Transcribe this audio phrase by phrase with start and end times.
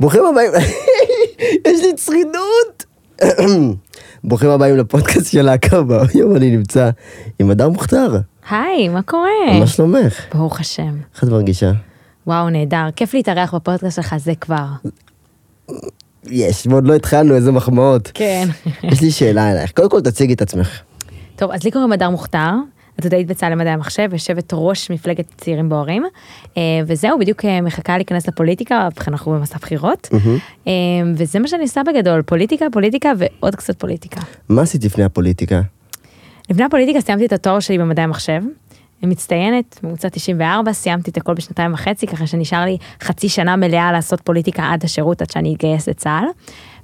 [0.00, 0.50] ברוכים הבאים,
[1.68, 2.84] יש לי צרידות.
[4.24, 5.80] ברוכים הבאים לפודקאסט של להקה,
[6.14, 6.90] היום אני נמצא
[7.38, 8.16] עם אדם מוכתר.
[8.50, 9.58] היי, מה קורה?
[9.60, 10.20] מה שלומך?
[10.34, 10.96] ברוך השם.
[11.14, 11.72] איך את מרגישה?
[12.26, 12.86] וואו, נהדר.
[12.96, 14.66] כיף להתארח בפודקאסט שלך, זה כבר.
[16.24, 18.10] יש, ועוד לא התחלנו, איזה מחמאות.
[18.14, 18.48] כן.
[18.82, 20.80] יש לי שאלה אלייך, קודם כל תציגי את עצמך.
[21.36, 22.52] טוב, אז לי קוראים הדר מוכתר,
[22.98, 26.04] עתודאית בצה"ל למדעי המחשב, יושבת ראש מפלגת צעירים בוערים,
[26.56, 30.08] אה, וזהו, בדיוק אה, מחכה להיכנס לפוליטיקה, ובכן אנחנו במסע בחירות,
[30.66, 30.72] אה,
[31.16, 34.20] וזה מה שאני עושה בגדול, פוליטיקה, פוליטיקה ועוד קצת פוליטיקה.
[34.48, 35.60] מה עשית לפני הפוליטיקה?
[36.50, 38.42] לפני הפוליטיקה סיימתי את התואר שלי במדעי המחשב.
[39.02, 44.20] מצטיינת, ממוצע 94, סיימתי את הכל בשנתיים וחצי, ככה שנשאר לי חצי שנה מלאה לעשות
[44.20, 46.24] פוליטיקה עד השירות, עד שאני אתגייס לצה"ל.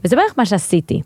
[0.05, 1.01] וזה בערך מה שעשיתי.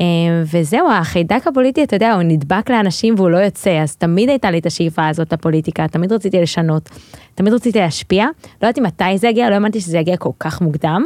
[0.00, 0.06] אה,
[0.52, 4.58] וזהו, החיידק הפוליטי, אתה יודע, הוא נדבק לאנשים והוא לא יוצא, אז תמיד הייתה לי
[4.58, 6.88] את השאיפה הזאת לפוליטיקה, תמיד רציתי לשנות,
[7.34, 8.26] תמיד רציתי להשפיע.
[8.62, 11.04] לא ידעתי מתי זה יגיע, לא האמנתי שזה יגיע כל כך מוקדם,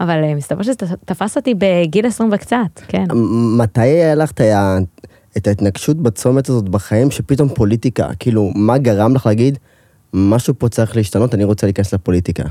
[0.00, 3.04] אבל אה, מסתבר שזה תפס אותי בגיל 20 וקצת, כן.
[3.58, 4.30] מתי היה לך
[5.36, 9.58] את ההתנגשות בצומת הזאת בחיים, שפתאום פוליטיקה, כאילו, מה גרם לך להגיד,
[10.14, 12.44] משהו פה צריך להשתנות, אני רוצה להיכנס לפוליטיקה.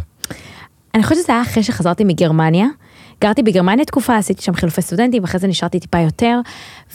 [0.95, 2.67] אני חושבת שזה היה אחרי שחזרתי מגרמניה.
[3.21, 6.39] גרתי בגרמניה תקופה, עשיתי שם חילופי סטודנטים, אחרי זה נשארתי טיפה יותר.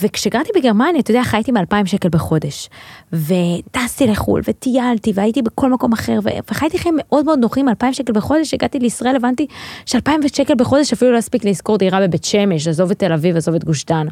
[0.03, 2.69] וכשגרתי בגרמניה, אתה יודע, חייתי מ-2,000 שקל בחודש.
[3.13, 6.19] וטסתי לחו"ל, וטיילתי, והייתי בכל מקום אחר,
[6.51, 9.47] וחייתי חיים מאוד מאוד נוחים, 2,000 שקל בחודש, הגעתי לישראל, הבנתי
[9.87, 13.55] ש-2,000 שקל בחודש אפילו לא הספיק לשכור דירה בבית שמש, עזוב את תל אביב, עזוב
[13.55, 14.07] את גוש דן.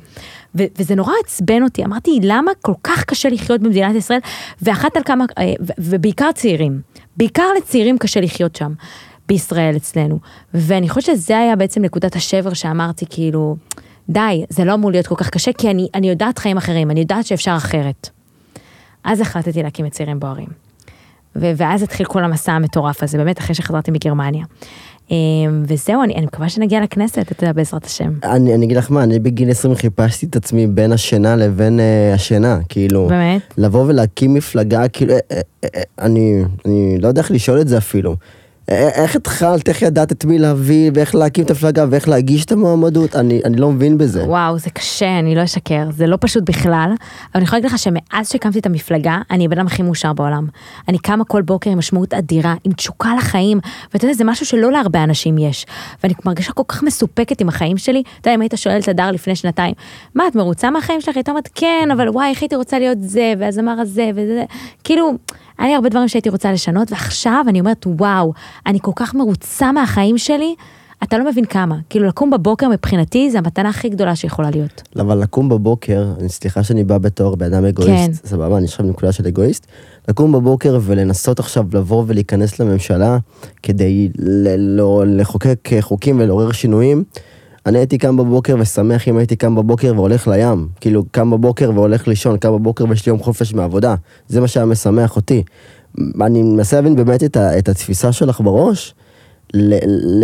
[0.54, 4.20] וזה נורא עצבן אותי, אמרתי, למה כל כך קשה לחיות במדינת ישראל,
[4.62, 6.80] ואחת על כמה, אה, ובעיקר צעירים,
[7.16, 8.72] בעיקר לצעירים קשה לחיות שם.
[9.28, 10.18] בישראל אצלנו.
[10.54, 13.56] ואני חושבת שזה היה בעצם נקודת השבר שאמרתי, כאילו,
[14.08, 17.00] די, זה לא אמור להיות כל כך קשה, כי אני, אני יודעת חיים אחרים, אני
[17.00, 18.08] יודעת שאפשר אחרת.
[19.04, 20.48] אז החלטתי להקים את צעירים בוערים.
[21.36, 24.44] ו- ואז התחיל כל המסע המטורף הזה, באמת אחרי שחזרתי מגרמניה.
[25.10, 28.12] אמ, וזהו, אני, אני מקווה שנגיע לכנסת, אתה יודע, בעזרת השם.
[28.24, 32.14] אני, אני אגיד לך מה, אני בגיל 20 חיפשתי את עצמי בין השינה לבין אה,
[32.14, 33.54] השינה, כאילו, באמת?
[33.58, 35.40] לבוא ולהקים מפלגה, כאילו, אה, אה,
[35.74, 38.16] אה, אני, אני לא יודע איך לשאול את זה אפילו.
[38.68, 43.16] איך התחלת, איך ידעת את מי להביא, ואיך להקים את המפלגה, ואיך להגיש את המועמדות,
[43.16, 44.24] אני, אני לא מבין בזה.
[44.24, 47.78] וואו, זה קשה, אני לא אשקר, זה לא פשוט בכלל, אבל אני יכולה להגיד לך
[47.78, 50.46] שמאז שהקמתי את המפלגה, אני הבן אדם הכי מאושר בעולם.
[50.88, 53.60] אני קמה כל בוקר עם משמעות אדירה, עם תשוקה לחיים,
[53.92, 55.66] ואתה יודע, זה משהו שלא להרבה אנשים יש.
[56.02, 58.02] ואני מרגישה כל כך מסופקת עם החיים שלי.
[58.20, 59.74] אתה יודע, אם היית שואל את הדר לפני שנתיים,
[60.14, 61.16] מה, את מרוצה מהחיים שלך?
[61.16, 64.44] הייתה אומרת, כן, אבל וואי, איך הייתי רוצה להיות זה, והזמר הזה, וזה,
[64.84, 65.12] כאילו,
[65.58, 68.32] היה לי הרבה דברים שהייתי רוצה לשנות, ועכשיו אני אומרת, וואו,
[68.66, 70.54] אני כל כך מרוצה מהחיים שלי.
[71.02, 74.82] אתה לא מבין כמה, כאילו לקום בבוקר מבחינתי זה המתנה הכי גדולה שיכולה להיות.
[74.96, 78.28] אבל לקום בבוקר, סליחה שאני בא בתור בן אדם אגואיסט, כן.
[78.28, 79.66] סבבה, אני עכשיו נקודה של אגואיסט,
[80.08, 83.18] לקום בבוקר ולנסות עכשיו לבוא ולהיכנס לממשלה
[83.62, 87.04] כדי ל- לא, לחוקק חוקים ולעורר שינויים,
[87.66, 92.08] אני הייתי קם בבוקר ושמח אם הייתי קם בבוקר והולך לים, כאילו קם בבוקר והולך
[92.08, 93.94] לישון, קם בבוקר ויש לי יום חופש מעבודה,
[94.28, 95.42] זה מה שהיה משמח אותי.
[96.20, 98.94] אני מנסה להבין באמת את, ה- את התפיסה שלך בראש,
[99.54, 99.74] ל-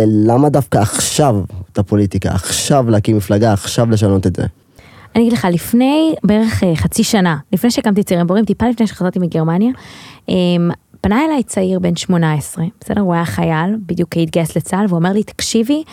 [0.01, 1.35] ל- למה דווקא עכשיו
[1.71, 4.43] את הפוליטיקה, עכשיו להקים מפלגה, עכשיו לשנות את זה.
[5.15, 9.19] אני אגיד לך, לפני בערך אה, חצי שנה, לפני שהקמתי צעירים בורים, טיפה לפני שחזרתי
[9.19, 9.71] מגרמניה,
[10.29, 10.69] אמ,
[11.01, 13.01] פנה אליי צעיר בן 18, בסדר?
[13.01, 15.83] הוא היה חייל, בדיוק התגייס לצה"ל, והוא אומר לי, תקשיבי,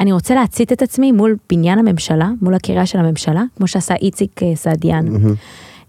[0.00, 4.42] אני רוצה להצית את עצמי מול בניין הממשלה, מול הקריה של הממשלה, כמו שעשה איציק
[4.42, 5.04] אה, סעדיאן.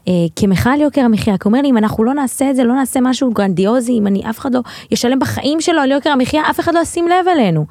[0.07, 2.63] אה, כמחאה על יוקר המחיה, כי הוא אומר לי, אם אנחנו לא נעשה את זה,
[2.63, 4.59] לא נעשה משהו גרנדיוזי, אם אני, אף אחד לא
[4.91, 7.65] ישלם בחיים שלו על יוקר המחיה, אף אחד לא ישים לב אלינו.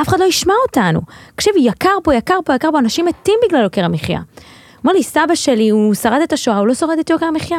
[0.00, 1.00] אף אחד לא ישמע אותנו.
[1.34, 4.20] תקשיבי, יקר פה, יקר פה, יקר פה, אנשים מתים בגלל יוקר המחיה.
[4.84, 7.58] אמר לי, סבא שלי, הוא שרד את השואה, הוא לא שורד את יוקר המחיה.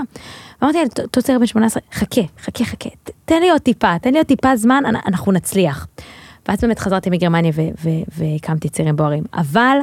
[0.64, 2.90] אמרתי לו, אותו צעיר בן 18, חכה, חכה, חכה,
[3.26, 5.88] תן לי עוד טיפה, תן לי עוד טיפה זמן, אנ- אנחנו נצליח.
[6.48, 7.52] ואז באמת חזרתי מגרמניה
[8.18, 9.24] והקמתי צעירים בוערים.
[9.34, 9.78] אבל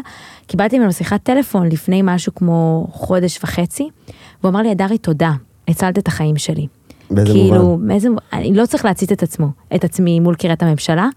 [0.46, 3.88] קיבלתי ממנו שיחת טלפון לפני משהו כמו חודש וחצי,
[4.40, 5.32] והוא אמר לי, הדרי, תודה,
[5.68, 6.66] הצלת את החיים שלי.
[7.10, 7.88] באיזה כאילו, מובן?
[7.88, 11.08] מאיזה, אני לא צריך להצית את עצמו, את עצמי מול קריית הממשלה,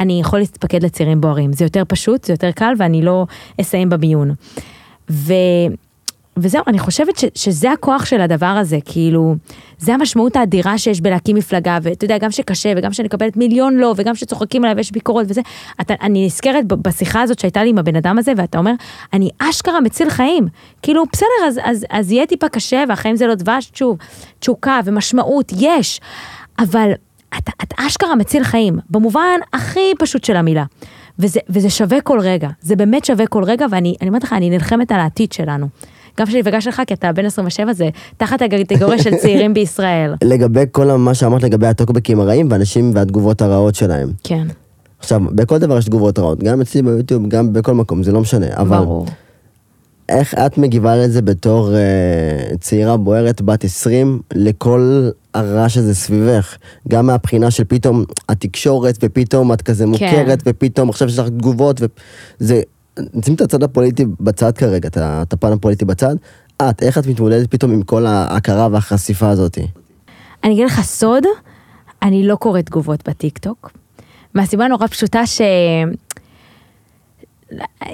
[0.00, 1.52] אני יכול להתפקד לצעירים בוערים.
[1.52, 3.26] זה יותר פשוט, זה יותר קל, ואני לא
[3.60, 4.30] אסיים במיון.
[5.10, 5.32] ו...
[6.38, 9.34] וזהו, אני חושבת ש, שזה הכוח של הדבר הזה, כאילו,
[9.78, 13.94] זה המשמעות האדירה שיש בלהקים מפלגה, ואתה יודע, גם שקשה, וגם שאני מקבלת מיליון לא,
[13.96, 15.40] וגם שצוחקים עליי ויש ביקורות וזה,
[15.80, 18.72] אתה, אני נזכרת בשיחה הזאת שהייתה לי עם הבן אדם הזה, ואתה אומר,
[19.12, 20.46] אני אשכרה מציל חיים.
[20.82, 23.98] כאילו, בסדר, אז, אז, אז יהיה טיפה קשה, והחיים זה לא דבש, שוב,
[24.38, 26.00] תשוקה ומשמעות, יש,
[26.58, 26.92] אבל
[27.38, 30.64] אתה, אתה אשכרה מציל חיים, במובן הכי פשוט של המילה.
[31.18, 34.50] וזה, וזה שווה כל רגע, זה באמת שווה כל רגע, ואני אני אומרת לך, אני
[34.50, 35.68] נלחמת על העתיד שלנו.
[36.20, 40.14] גם שלי וגם שלך, כי אתה בן 27, זה תחת הקטגוריה של צעירים בישראל.
[40.24, 44.08] לגבי כל מה שאמרת לגבי הטוקבקים הרעים ואנשים והתגובות הרעות שלהם.
[44.24, 44.46] כן.
[44.98, 48.46] עכשיו, בכל דבר יש תגובות רעות, גם אצלי ביוטיוב, גם בכל מקום, זה לא משנה,
[48.56, 49.06] אבל ברור.
[50.08, 56.56] איך את מגיבה לזה בתור אה, צעירה בוערת בת 20 לכל הרעש הזה סביבך?
[56.88, 61.80] גם מהבחינה של פתאום התקשורת, ופתאום את כזה מוכרת, ופתאום עכשיו יש לך תגובות,
[62.40, 62.60] וזה...
[63.14, 66.16] נשים את הצד הפוליטי בצד כרגע, את הפן הפוליטי בצד.
[66.56, 69.58] את, איך את מתמודדת פתאום עם כל ההכרה והחשיפה הזאת?
[70.44, 71.24] אני אגיד לך סוד,
[72.02, 73.70] אני לא קוראת תגובות בטיקטוק.
[74.34, 75.40] מהסיבה נורא פשוטה ש...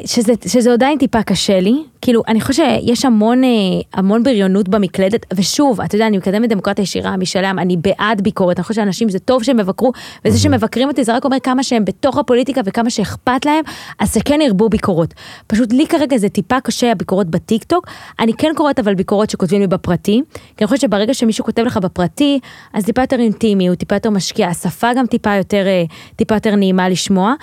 [0.05, 3.51] שזה, שזה עדיין טיפה קשה לי, כאילו, אני חושבת שיש המון, אה,
[3.95, 8.63] המון בריונות במקלדת, ושוב, אתה יודע, אני מקדמת דמוקרטיה ישירה משלם, אני בעד ביקורת, אני
[8.63, 9.93] חושבת שאנשים, זה טוב שהם יבקרו,
[10.25, 13.65] וזה שמבקרים אותי, זה רק אומר כמה שהם בתוך הפוליטיקה וכמה שאכפת להם,
[13.99, 15.15] אז שכן ירבו ביקורות.
[15.47, 17.87] פשוט לי כרגע זה טיפה קשה הביקורות בטיקטוק,
[18.21, 21.77] אני כן קוראת אבל ביקורות שכותבים לי בפרטי, כי אני חושבת שברגע שמישהו כותב לך
[21.77, 22.41] בפרטי,
[22.73, 25.85] אז טיפה יותר אינטימי, הוא טיפה יותר משקיע, השפה גם טיפה יותר, אה,
[26.17, 27.35] טיפה יותר נעימה לשמוע.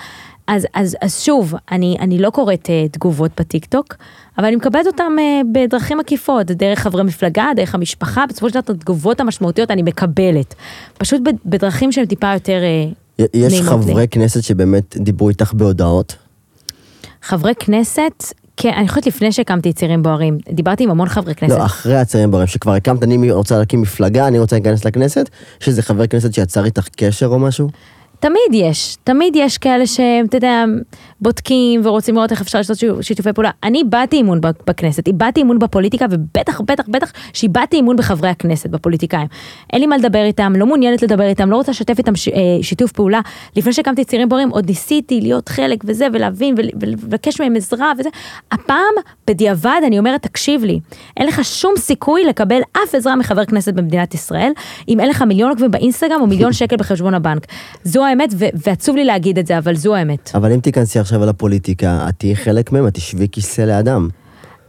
[0.50, 3.96] אז, אז, אז שוב, אני, אני לא קוראת uh, תגובות בטיקטוק,
[4.38, 8.60] אבל אני מקבלת אותן uh, בדרכים עקיפות, דרך חברי מפלגה, דרך המשפחה, בסופו של דבר
[8.60, 10.54] את התגובות המשמעותיות אני מקבלת.
[10.98, 12.60] פשוט בדרכים שהן טיפה יותר
[13.18, 14.08] uh, יש נעימות חברי לי.
[14.08, 16.16] כנסת שבאמת דיברו איתך בהודעות?
[17.22, 18.24] חברי כנסת,
[18.56, 21.58] כן, אני חושבת לפני שהקמתי צעירים בוערים, דיברתי עם המון חברי כנסת.
[21.58, 25.30] לא, אחרי הצעירים ברם, שכבר הקמת, אני רוצה להקים מפלגה, אני רוצה להיכנס לכנסת,
[25.60, 27.68] שזה חבר כנסת שיצר איתך קשר או משהו?
[28.20, 30.64] תמיד יש, תמיד יש כאלה שהם, אתה יודע,
[31.20, 33.50] בודקים ורוצים לראות איך אפשר לעשות שיתוף- שיתופי פעולה.
[33.64, 39.26] אני איבדתי אמון בכנסת, איבדתי אמון בפוליטיקה, ובטח, בטח, בטח, שאיבדתי אמון בחברי הכנסת, בפוליטיקאים.
[39.72, 42.34] אין לי מה לדבר איתם, לא מעוניינת לדבר איתם, לא רוצה לשתף איתם ש, אה,
[42.62, 43.20] שיתוף פעולה.
[43.56, 48.08] לפני שהקמתי צעירים בוערים, עוד ניסיתי להיות חלק וזה, ולהבין, ול- ולבקש מהם עזרה וזה.
[48.52, 48.94] הפעם,
[49.26, 50.80] בדיעבד, אני אומרת, תקשיב לי,
[51.16, 54.52] אין לך שום סיכוי לקבל אף עזרה מחבר כנסת במדינת ישראל,
[54.88, 57.46] אם אין לך מיליון עוקבים באינסטגרם או מיליון שקל בחשבון הבנק.
[57.84, 60.30] זו האמת, ו- ועצוב לי להגיד את זה, אבל זו האמת.
[60.34, 64.08] אבל אם תיכנסי עכשיו לפוליטיקה, את תהיי חלק מהם, את תשבי כיסא לידם.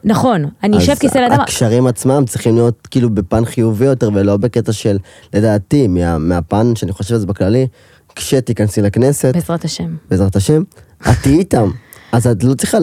[0.03, 4.37] נכון, אני אשב כיסא אז לאדם, הקשרים עצמם צריכים להיות כאילו בפן חיובי יותר, ולא
[4.37, 4.97] בקטע של,
[5.33, 7.67] לדעתי, מה, מהפן שאני חושב על זה בכללי,
[8.15, 9.95] כשתיכנסי לכנסת, בעזרת השם.
[10.09, 10.63] בעזרת השם,
[11.01, 11.71] את תהיי איתם.
[12.11, 12.77] אז את לא צריכה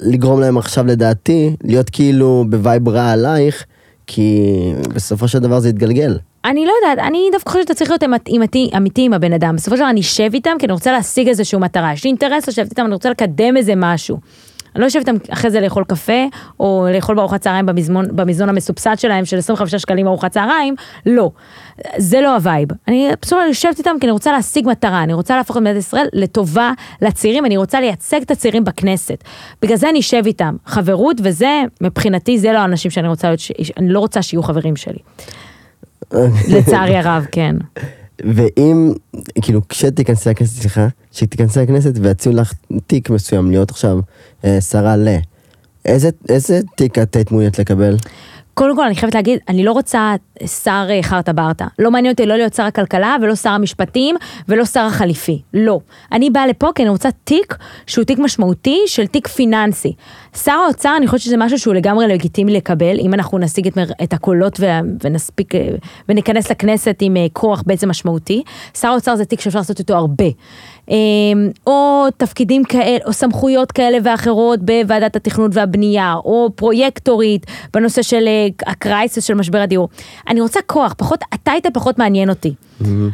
[0.00, 3.64] לגרום להם עכשיו, לדעתי, להיות כאילו ב vibe רע עלייך,
[4.06, 4.52] כי
[4.94, 6.18] בסופו של דבר זה יתגלגל.
[6.46, 8.02] אני לא יודעת, אני דווקא חושבת שאתה צריך להיות
[8.36, 9.56] אמיתי, אמיתי עם הבן אדם.
[9.56, 11.92] בסופו של דבר אני אשב איתם כי אני רוצה להשיג איזושהי מטרה.
[11.92, 14.18] יש לי אינטרס לשבת איתם, אני רוצה לקדם איזה משהו.
[14.74, 16.24] אני לא יושבת איתם אחרי זה לאכול קפה,
[16.60, 20.74] או לאכול בארוחת צהריים במזמון, במזנון המסובסד שלהם של 25 שקלים ארוחת צהריים,
[21.06, 21.30] לא.
[21.96, 22.68] זה לא ה vibe.
[22.88, 25.62] אני בסופו של דבר יושבת איתם כי אני רוצה להשיג מטרה, אני רוצה להפוך את
[25.62, 26.72] מדינת ישראל לטובה
[27.02, 29.24] לצעירים, אני רוצה לייצג את הצעירים בכנסת.
[29.62, 30.56] בגלל זה אני אשב איתם.
[30.66, 33.40] חברות וזה, מבחינתי זה לא האנשים שאני רוצה להיות,
[33.76, 34.98] אני לא רוצה שיהיו חברים שלי.
[36.48, 37.56] לצערי הרב, כן.
[38.34, 38.92] ואם,
[39.42, 42.52] כאילו, כשתיכנסי לכנסת, סליחה, כשתיכנסי לכנסת ויציעו לך
[42.86, 43.98] תיק מסוים להיות עכשיו
[44.44, 45.08] אה, שרה ל...
[45.84, 47.96] איזה, איזה תיק את היית מעוניינת לקבל?
[48.58, 50.14] קודם כל אני חייבת להגיד, אני לא רוצה
[50.46, 51.66] שר אה, חרטה ברטה.
[51.78, 54.16] לא מעניין אותי לא להיות שר הכלכלה ולא שר המשפטים
[54.48, 55.42] ולא שר החליפי.
[55.54, 55.80] לא.
[56.12, 57.56] אני באה לפה כי אני רוצה תיק
[57.86, 59.92] שהוא תיק משמעותי של תיק פיננסי.
[60.36, 63.92] שר האוצר, אני חושבת שזה משהו שהוא לגמרי לגיטימי לקבל, אם אנחנו נשיג את, מר-
[64.02, 64.66] את הקולות ו-
[65.04, 65.68] ונספיק אה,
[66.08, 68.42] וניכנס לכנסת עם אה, כוח בעצם משמעותי.
[68.78, 70.26] שר האוצר זה תיק שאפשר לעשות איתו הרבה.
[70.90, 70.96] אה,
[71.66, 78.48] או תפקידים כאלה, או סמכויות כאלה ואחרות בוועדת התכנון והבנייה, או פרויקטורית בנושא של אה,
[78.66, 79.88] הקרייסס של משבר הדיור.
[80.28, 82.54] אני רוצה כוח, פחות, הטייטל פחות מעניין אותי.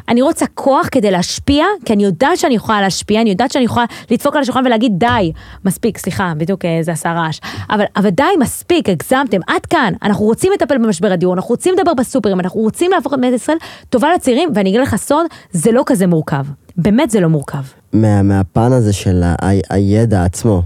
[0.08, 3.86] אני רוצה כוח כדי להשפיע, כי אני יודעת שאני יכולה להשפיע, אני יודעת שאני יכולה
[4.10, 5.32] לדפוק על השולחן ולהגיד די,
[5.64, 10.24] מספיק, סליחה, בדיוק אה, זה עשה רעש, אבל, אבל די, מספיק, הגזמתם, עד כאן, אנחנו
[10.24, 13.56] רוצים לטפל במשבר הדיור, אנחנו רוצים לדבר בסופרים, אנחנו רוצים להפוך את מדינת ישראל
[13.90, 16.44] טובה לצעירים, ואני אגיד לך סוד, זה לא כזה מורכב,
[16.76, 17.62] באמת זה לא מורכב.
[17.92, 20.62] מה, מהפן הזה של ה, ה, הידע עצמו,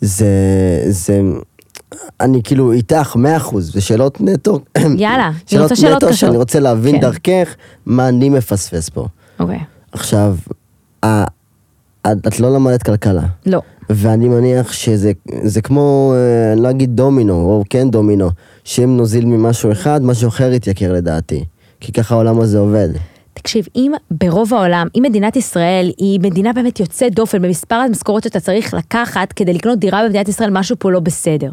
[0.00, 0.26] זה,
[0.88, 1.20] זה,
[2.20, 4.60] אני כאילו איתך, מאה אחוז, זה שאלות נטו,
[4.98, 6.14] יאללה, אני רוצה שאלות קשות.
[6.14, 7.00] שאני רוצה להבין כן.
[7.00, 7.54] דרכך
[7.86, 9.06] מה אני מפספס פה.
[9.40, 9.60] אוקיי,
[9.92, 10.36] עכשיו,
[11.04, 11.24] ה-
[12.12, 13.22] את את לא למדת כלכלה.
[13.46, 13.60] לא.
[13.90, 15.12] ואני מניח שזה
[15.42, 18.30] זה כמו, אה, אני לא אגיד דומינו, או כן דומינו,
[18.64, 21.44] שאם נוזיל ממשהו אחד, משהו אחר יתייקר לדעתי.
[21.80, 22.88] כי ככה העולם הזה עובד.
[23.44, 28.40] תקשיב, אם ברוב העולם, אם מדינת ישראל היא מדינה באמת יוצאת דופן במספר המשכורות שאתה
[28.40, 31.50] צריך לקחת כדי לקנות דירה במדינת ישראל, משהו פה לא בסדר.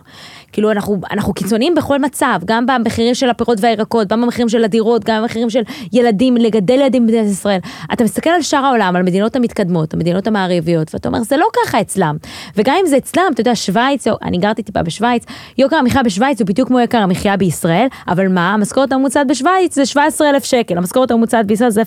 [0.52, 5.04] כאילו אנחנו, אנחנו קיצוניים בכל מצב, גם במחירים של הפירות והירקות, גם במחירים של הדירות,
[5.04, 5.62] גם במחירים של
[5.94, 7.60] ילדים, לגדל ילדים במדינת ישראל.
[7.94, 11.82] אתה מסתכל על שאר העולם, על המדינות המתקדמות, המדינות המערביות, ואתה אומר, זה לא ככה
[11.82, 12.18] אצלם.
[12.58, 15.26] וגם אם זה אצלם, אתה יודע, שווייץ, אני גרתי טיפה בשווייץ,
[15.58, 19.86] יוקר המחיה בשווייץ הוא בדיוק כמו יוקר המחיה בישראל, אבל מה, המשכורת הממוצעת בשווייץ זה
[19.86, 21.81] 17,000 שקל, המשכורת הממוצעת בישראל זה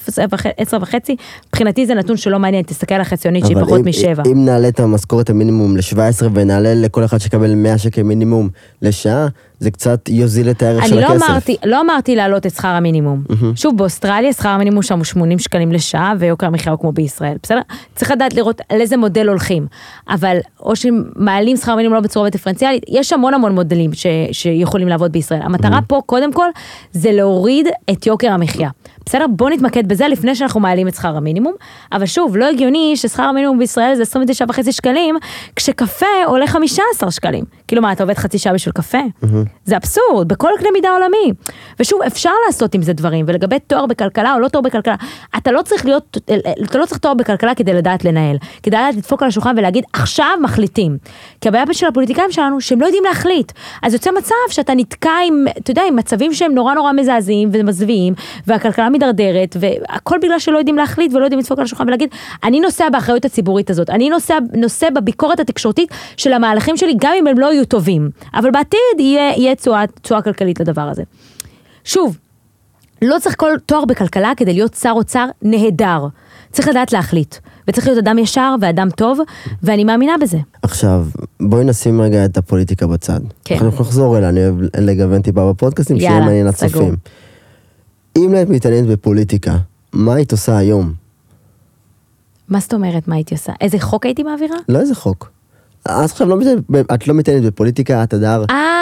[0.57, 1.17] 10 וחצי,
[1.49, 4.23] מבחינתי זה נתון שלא מעניין, תסתכל על החציונית שהיא פחות משבע.
[4.27, 8.49] אם נעלה את המשכורת המינימום ל-17 ונעלה לכל אחד שיקבל 100 שקל מינימום
[8.83, 9.27] לשעה,
[9.61, 11.21] זה קצת יוזיל את הערך של אני הכסף.
[11.21, 13.23] לא אמרתי, לא אמרתי להעלות את שכר המינימום.
[13.57, 17.61] שוב, באוסטרליה שכר המינימום שם הוא 80 שקלים לשעה, ויוקר המחיה הוא כמו בישראל, בסדר?
[17.95, 19.67] צריך לדעת לראות על איזה מודל הולכים.
[20.09, 25.13] אבל, או שמעלים שכר מינימום לא בצורה דיפרנציאלית, יש המון המון מודלים ש, שיכולים לעבוד
[25.13, 25.41] בישראל.
[25.43, 26.49] המטרה פה, קודם כל,
[26.93, 28.69] זה להוריד את יוקר המחיה.
[29.07, 29.27] בסדר?
[29.31, 31.55] בוא נתמקד בזה לפני שאנחנו מעלים את שכר המינימום.
[31.93, 35.17] אבל שוב, לא הגיוני ששכר המינימום בישראל זה 29.5 שקלים,
[35.57, 37.45] כשקפה עולה 15 שקלים.
[37.69, 38.99] כאילו מה, אתה עובד חצי שעה בשביל קפה?
[39.65, 41.33] זה אבסורד, בכל קנה מידה עולמי.
[41.81, 44.95] ושוב, אפשר לעשות עם זה דברים, ולגבי תואר בכלכלה או לא תואר בכלכלה,
[45.37, 46.19] אתה לא צריך להיות,
[46.65, 48.37] אתה לא צריך תואר בכלכלה כדי לדעת לנהל.
[48.63, 50.99] כדי לדעת לדפוק על השולחן ולהגיד, עכשיו מחליטים.
[51.41, 53.53] כי הבעיה של הפוליטיקאים שלנו, שהם לא יודעים להחליט.
[53.83, 58.15] אז יוצא מצב שאתה נתקע עם, אתה יודע, עם מצבים שהם נורא נורא מזעזעים ומזוויעים,
[58.47, 62.09] והכלכלה מידרדרת, והכל בגלל שלא יודעים להחליט ולא יודעים לדפוק על השולחן ולהגיד,
[62.45, 67.27] אני נוסע באחריות הציבורית הזאת, אני נוסע, נושא בביקורת התקשורתית של המהלכים שלי, גם אם
[67.27, 68.11] הם לא יהיו טובים.
[68.35, 69.55] אבל בעתיד יהיה,
[70.03, 71.03] תשואה, כלכלית לדבר הזה.
[71.85, 72.19] שוב,
[73.03, 76.07] לא צריך כל תואר בכלכלה כדי להיות שר אוצר נהדר.
[76.53, 77.37] צריך לדעת להחליט,
[77.69, 79.19] וצריך להיות אדם ישר ואדם טוב,
[79.63, 80.39] ואני מאמינה בזה.
[80.63, 81.07] עכשיו,
[81.41, 83.21] בואי נשים רגע את הפוליטיקה בצד.
[83.45, 83.55] כן.
[83.55, 86.69] אנחנו נחזור אליה, אני אוהב לגוון טיפה בפודקאסטים, שיהיה מעניין סגור.
[86.69, 86.97] לצופים.
[88.17, 89.57] אם היית מתעניינת בפוליטיקה,
[89.93, 90.93] מה היית עושה היום?
[92.49, 93.53] מה זאת אומרת, מה הייתי עושה?
[93.61, 94.57] איזה חוק הייתי מעבירה?
[94.69, 95.31] לא איזה חוק.
[95.89, 96.65] את עכשיו לא מתעניינת,
[96.95, 98.45] את לא מתעניינת בפוליטיקה, את הדר.
[98.51, 98.75] אה,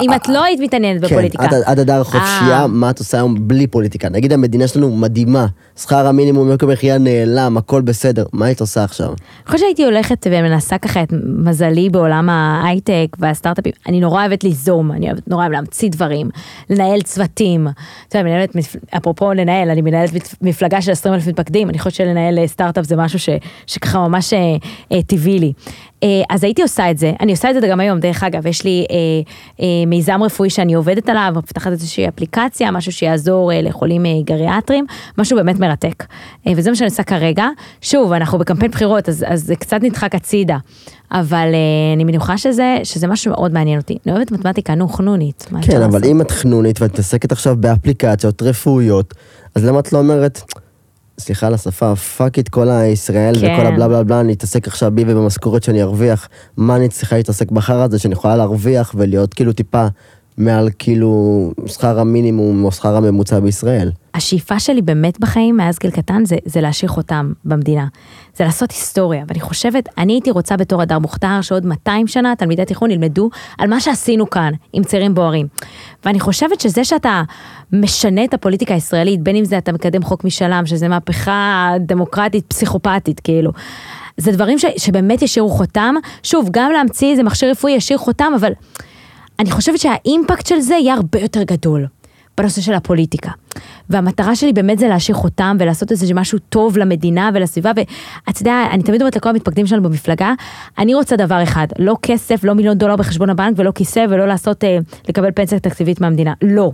[0.00, 1.48] אם את לא היית מתעניינת בפוליטיקה.
[1.48, 2.66] כן, את, הדר חופשייה, אה.
[2.66, 4.08] מה את עושה היום בלי פוליטיקה?
[4.08, 9.06] נגיד המדינה שלנו מדהימה, שכר המינימום, יוקר מחיה נעלם, הכל בסדר, מה היית עושה עכשיו?
[9.06, 11.08] אני חושבת שהייתי הולכת ומנסה ככה את
[11.44, 13.72] מזלי בעולם ההייטק והסטארט-אפים.
[13.88, 16.30] אני נורא אוהבת ליזום, אני אוהבת- נורא אוהבת להמציא דברים,
[16.70, 17.68] לנהל צוותים.
[18.08, 18.50] אתה יודע, מנהלת,
[18.96, 22.84] אפרופו לנהל, אני מנהלת מפ- מפלגה של 20 אלף מתפקדים, אני חושבת שלנהל אה, סטארט-אפ
[22.84, 23.34] זה משהו
[23.66, 24.32] שככה ממש
[24.92, 25.52] אה, טבעי לי.
[26.02, 28.64] אה, אז הייתי עושה את זה, אני עושה את זה גם היום, דרך אגב, יש
[28.64, 28.96] לי אה,
[29.60, 34.86] אה, מיזם רפואי שאני עובדת עליו, מפתחת איזושהי אפליקציה, משהו שיעזור אה, לחולים אה, גריאטריים,
[35.18, 36.04] משהו באמת מרתק.
[36.46, 37.46] אה, וזה מה שאני עושה כרגע.
[37.80, 40.56] שוב, אנחנו בקמפיין בחירות, אז, אז זה קצת נדחק הצידה,
[41.12, 43.98] אבל אה, אני מניחה שזה, שזה משהו מאוד מעניין אותי.
[44.06, 45.46] אני אוהבת מתמטיקה, נו, חנונית.
[45.62, 46.04] כן, אבל לעשות?
[46.04, 49.14] אם את חנונית ואת מתעסקת עכשיו באפליקציות רפואיות,
[49.54, 50.42] אז למה את לא אומרת,
[51.20, 53.54] סליחה על השפה, fuck את כל הישראל כן.
[53.54, 57.16] וכל ה blah blah blah, אני אתעסק עכשיו בי ובמשכורת שאני ארוויח, מה אני צריכה
[57.16, 59.86] להתעסק בחרא הזה שאני יכולה להרוויח ולהיות כאילו טיפה
[60.38, 63.90] מעל כאילו שכר המינימום או שכר הממוצע בישראל.
[64.14, 67.86] השאיפה שלי באמת בחיים מאז גיל קטן זה, זה להשאיר חותם במדינה.
[68.36, 72.64] זה לעשות היסטוריה, ואני חושבת, אני הייתי רוצה בתור הדר מוכתר שעוד 200 שנה תלמידי
[72.64, 75.46] תיכון ילמדו על מה שעשינו כאן עם צעירים בוערים.
[76.04, 77.22] ואני חושבת שזה שאתה
[77.72, 83.20] משנה את הפוליטיקה הישראלית, בין אם זה אתה מקדם חוק משאלם, שזה מהפכה דמוקרטית פסיכופתית
[83.20, 83.52] כאילו.
[84.16, 85.94] זה דברים ש, שבאמת ישאירו חותם.
[86.22, 88.52] שוב, גם להמציא איזה מכשיר רפואי ישאיר חותם, אבל
[89.38, 91.86] אני חושבת שהאימפקט של זה יהיה הרבה יותר גדול
[92.40, 93.30] בנושא של הפוליטיקה.
[93.90, 98.82] והמטרה שלי באמת זה להשאיר חותם ולעשות איזה משהו טוב למדינה ולסביבה, ואתה יודע, אני
[98.82, 100.32] תמיד אומרת לכל המתפקדים שלנו במפלגה,
[100.78, 104.64] אני רוצה דבר אחד, לא כסף, לא מיליון דולר בחשבון הבנק ולא כיסא ולא לעשות,
[104.64, 104.78] אה,
[105.08, 106.72] לקבל פנסיה תקציבית מהמדינה, לא.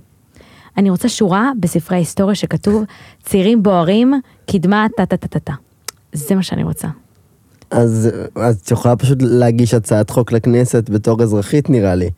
[0.77, 2.85] אני רוצה שורה בספרי ההיסטוריה שכתוב,
[3.23, 4.15] צעירים בוערים,
[4.51, 5.53] קדמה, טה טה.
[6.13, 6.89] זה מה שאני רוצה.
[7.71, 12.11] אז, אז את יכולה פשוט להגיש הצעת חוק לכנסת בתור אזרחית נראה לי,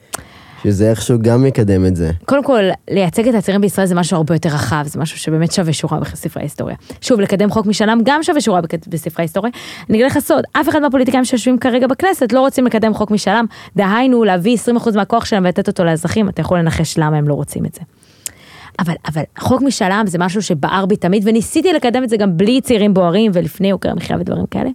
[0.62, 2.10] שזה איכשהו גם יקדם את זה.
[2.24, 5.72] קודם כל, לייצג את הצעירים בישראל זה משהו הרבה יותר רחב, זה משהו שבאמת שווה
[5.72, 6.76] שורה בספרי ההיסטוריה.
[7.00, 9.52] שוב, לקדם חוק משאלם גם שווה שורה בספרי ההיסטוריה.
[9.90, 13.44] אני אגיד לך סוד, אף אחד מהפוליטיקאים שיושבים כרגע בכנסת לא רוצים לקדם חוק משאלם,
[13.76, 17.66] דהיינו להביא 20% מהכוח שלהם ולתת אותו לאזרחים, אתה יכול לנחש למה הם לא רוצים
[17.66, 17.80] את זה.
[18.78, 22.60] אבל, אבל חוק משאלם זה משהו שבער בי תמיד, וניסיתי לקדם את זה גם בלי
[22.60, 24.70] צעירים בוערים ולפני יוקר המחיה ודברים כאלה.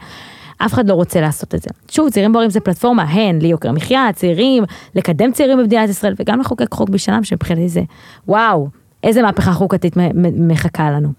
[0.65, 1.69] אף אחד לא רוצה לעשות את זה.
[1.91, 4.63] שוב, צעירים בוערים זה פלטפורמה, הן ליוקר המחיה, צעירים,
[4.95, 7.81] לקדם צעירים במדינת ישראל, וגם לחוקק חוק משאלם, שמבחינתי זה,
[8.27, 8.67] וואו,
[9.03, 9.93] איזה מהפכה חוקתית
[10.37, 11.09] מחכה לנו.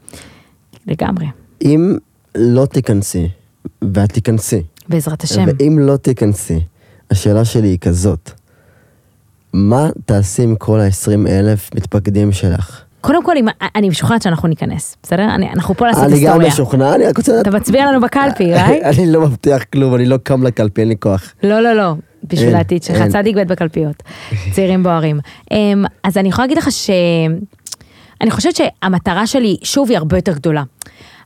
[0.87, 1.27] לגמרי,
[1.63, 1.97] אם
[2.35, 3.29] לא תיכנסי,
[3.83, 5.45] ואת תיכנסי, בעזרת השם.
[5.59, 6.61] ואם לא תיכנסי,
[7.11, 8.31] השאלה שלי היא כזאת,
[9.53, 12.85] מה תעשי עם כל ה-20 אלף מתפקדים שלך?
[13.05, 13.35] קודם כל,
[13.77, 15.23] אני משוכנעת שאנחנו ניכנס, בסדר?
[15.35, 16.49] אני- אנחנו פה לעשות אני גם היסטוריה.
[16.49, 17.49] משוכנע, אני רק רוצה לדעת...
[17.49, 18.85] אתה מצביע לנו בקלפי, right?
[18.85, 21.35] אני לא מבטיח כלום, אני לא קם לקלפי, אין לי כוח.
[21.43, 21.93] לא, לא, לא,
[22.25, 23.03] בשביל העתיד שלך.
[23.09, 24.03] צדיק ב' בקלפיות,
[24.53, 25.21] צעירים בוערים.
[25.51, 26.91] אמ, אז אני יכולה להגיד לך ש...
[28.21, 30.63] אני חושבת שהמטרה שלי, שוב, היא הרבה יותר גדולה.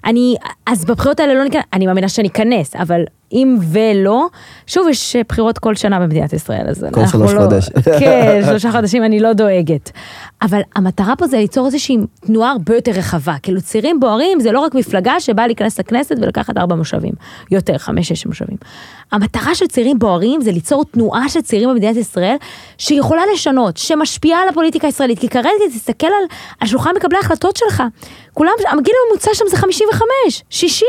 [0.04, 3.00] אני, אז בבחירות האלה לא ניכנס, אני מאמינה שאני אכנס, אבל
[3.32, 4.26] אם ולא,
[4.66, 7.40] שוב, יש בחירות כל שנה במדינת ישראל, אז כל שלוש לא...
[7.40, 7.68] חודש.
[7.98, 9.90] כן, שלושה חודשים אני לא דואגת.
[10.42, 13.34] אבל המטרה פה זה ליצור איזושהי תנועה הרבה יותר רחבה.
[13.42, 17.12] כאילו צעירים בוערים זה לא רק מפלגה שבאה להיכנס לכנסת ולקחת ארבע מושבים.
[17.50, 18.56] יותר, חמש, שש מושבים.
[19.12, 22.36] המטרה של צעירים בוערים זה ליצור תנועה של צעירים במדינת ישראל
[22.78, 25.18] שיכולה לשנות, שמשפיעה על הפוליטיקה הישראלית.
[25.18, 27.82] כי כרגע תסתכל על, על שולחן מקבלי ההחלטות שלך.
[28.34, 30.88] כולם, הגיל הממוצע שם זה 55, 60.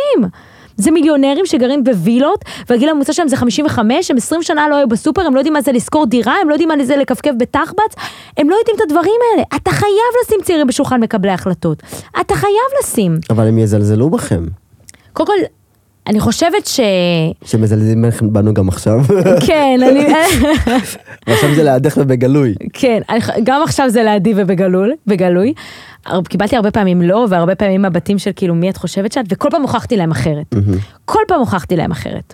[0.80, 5.22] זה מיליונרים שגרים בווילות, והגיל הממוצע שלהם זה 55, הם 20 שנה לא היו בסופר,
[5.22, 7.96] הם לא יודעים מה זה לשכור דירה, הם לא יודעים מה זה לכפכף בתחבץ,
[8.38, 9.44] הם לא יודעים את הדברים האלה.
[9.56, 11.84] אתה חייב לשים צעירים בשולחן מקבלי החלטות.
[12.22, 13.18] אתה חייב לשים.
[13.30, 14.46] אבל הם יזלזלו בכם.
[15.14, 15.46] קודם כל,
[16.08, 16.80] אני חושבת ש...
[17.46, 19.00] שמזלזלים בנו גם עכשיו.
[19.48, 20.06] כן, אני...
[21.28, 22.56] ועכשיו זה לידך ובגלוי.
[22.74, 23.02] כן,
[23.44, 25.54] גם עכשיו זה לידי ובגלוי.
[26.30, 29.62] קיבלתי הרבה פעמים לא, והרבה פעמים מבטים של כאילו מי את חושבת שאת, וכל פעם
[29.62, 30.56] הוכחתי להם אחרת.
[31.06, 32.34] כל פעם הוכחתי להם אחרת.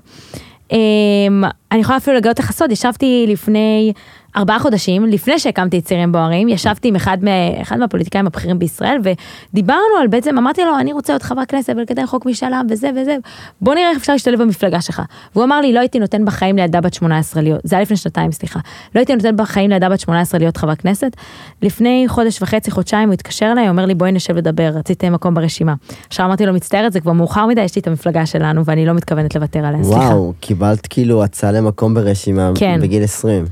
[0.71, 3.93] אמ, אני יכולה אפילו לגלות לך סוד, ישבתי לפני
[4.35, 7.17] ארבעה חודשים, לפני שהקמתי את צעירים בוערים, ישבתי עם אחד,
[7.61, 12.07] אחד מהפוליטיקאים הבכירים בישראל, ודיברנו על בעצם, אמרתי לו, אני רוצה להיות חבר כנסת ולקדם
[12.07, 13.17] חוק משאל עם וזה וזה,
[13.61, 15.01] בוא נראה איך אפשר להשתלב במפלגה שלך.
[15.35, 18.31] והוא אמר לי, לא הייתי נותן בחיים לילדה בת 18 להיות, זה היה לפני שנתיים,
[18.31, 18.59] סליחה,
[18.95, 21.15] לא הייתי נותן בחיים לילדה בת 18 להיות חבר כנסת.
[21.61, 25.33] לפני חודש וחצי, חודשיים, הוא התקשר אליי, הוא אומר לי, בואי נשב לדבר, רציתי מקום
[25.33, 25.73] ברשימה.
[26.07, 28.93] עכשיו אמרתי לו, מצטערת, זה כבר מאוחר מדי, יש לי את המפלגה שלנו, ואני לא
[28.93, 29.99] מתכוונת לוותר עליה, סליחה.
[29.99, 32.79] וואו, קיבלת כאילו הצעה למקום ברשימה כן.
[32.81, 33.45] בגיל 20.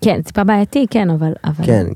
[0.00, 1.32] כן, טיפה בעייתי, כן, אבל...
[1.44, 1.86] אבל כן.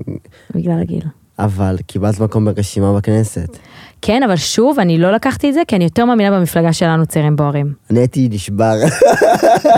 [0.55, 1.03] בגלל הגיל.
[1.39, 3.57] אבל קיבלת מקום ברשימה בכנסת.
[4.01, 7.35] כן, אבל שוב, אני לא לקחתי את זה, כי אני יותר מאמינה במפלגה שלנו, צעירים
[7.35, 7.73] בוערים.
[7.89, 8.73] אני הייתי נשבר.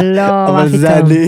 [0.02, 0.58] לא, מה פתאום.
[0.58, 1.28] אבל זה אני.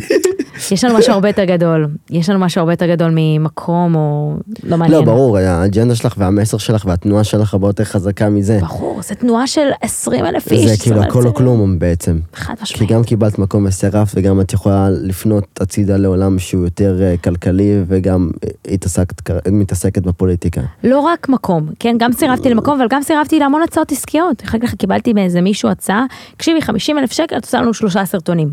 [0.72, 1.88] יש לנו משהו הרבה יותר גדול.
[2.10, 5.00] יש לנו משהו הרבה יותר גדול ממקום או לא מעניין.
[5.00, 8.60] לא, ברור, האג'נדה שלך והמסר שלך והתנועה שלך הרבה יותר חזקה מזה.
[8.60, 10.66] ברור, זו תנועה של 20 אלף איש.
[10.66, 12.20] זה כאילו הכל או כלום בעצם.
[12.34, 12.90] חד משמעית.
[12.90, 17.84] כי גם קיבלת מקום וסירפת וגם את יכולה לפנות הצידה לעולם שהוא יותר אה, כלכלי
[17.88, 20.62] וגם אה, מתעסקת בפוליטיקה.
[20.84, 24.44] לא רק מקום, כן, גם סירבתי למקום, אבל גם סירבתי להמון הצעות עסקיות.
[24.44, 26.06] אחר כך קיבלתי מאיזה מישהו הצעה,
[26.38, 28.52] תקשיבי, 50 אלף שקל, את עושה לנו שלושה סרטונים.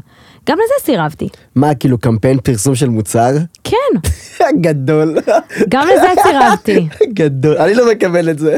[0.49, 1.29] גם לזה סירבתי.
[1.55, 3.31] מה, כאילו קמפיין פרסום של מוצר?
[3.65, 3.99] כן.
[4.61, 5.19] גדול.
[5.69, 6.89] גם לזה סירבתי.
[7.21, 8.57] גדול, אני לא מקבל את זה.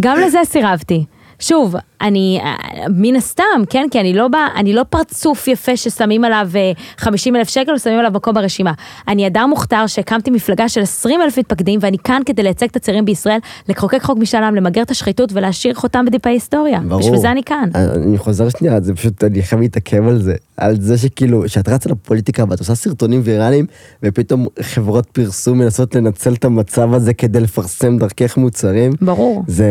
[0.00, 1.04] גם לזה סירבתי.
[1.40, 2.40] שוב, אני,
[2.88, 6.50] מן הסתם, כן, כי אני לא בא, אני לא פרצוף יפה ששמים עליו
[6.96, 8.72] 50 אה, אלף שקל ושמים עליו מקום ברשימה.
[9.08, 13.04] אני הדר מוכתר שהקמתי מפלגה של 20 אלף מתפקדים, ואני כאן כדי לייצג את הצעירים
[13.04, 16.80] בישראל, לחוקק חוק משאל עם, למגר את השחיתות ולהשאיר חותם בדפי ההיסטוריה.
[16.80, 17.00] ברור.
[17.00, 17.68] בשביל זה אני כאן.
[17.74, 20.34] אני חוזר שנייה, זה פשוט, אני חייב להתעכב על זה.
[20.60, 23.66] על זה שכאילו, שאת רצה לפוליטיקה ואת עושה סרטונים ויראליים,
[24.02, 28.92] ופתאום חברות פרסום מנסות לנצל את המצב הזה כדי לפרסם דרכך מוצרים.
[29.00, 29.44] ברור.
[29.46, 29.68] זה,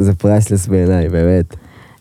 [0.00, 1.56] זה priceless בעיניי, באמת.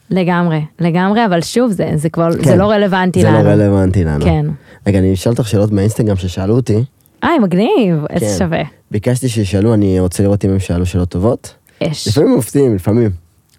[0.09, 3.37] לגמרי, לגמרי, אבל שוב, זה, זה כבר, כן, זה לא רלוונטי זה לנו.
[3.37, 4.25] זה לא רלוונטי לנו.
[4.25, 4.45] כן.
[4.87, 6.83] רגע, אני אשאל אותך שאלות מהאינסטגרם ששאלו אותי.
[7.23, 8.35] אה, מגניב, איזה כן.
[8.37, 8.61] שווה.
[8.91, 11.55] ביקשתי שישאלו, אני רוצה לראות אם הם שאלו שאלות טובות.
[11.83, 12.07] אש.
[12.07, 13.09] לפעמים מופתעים, לפעמים.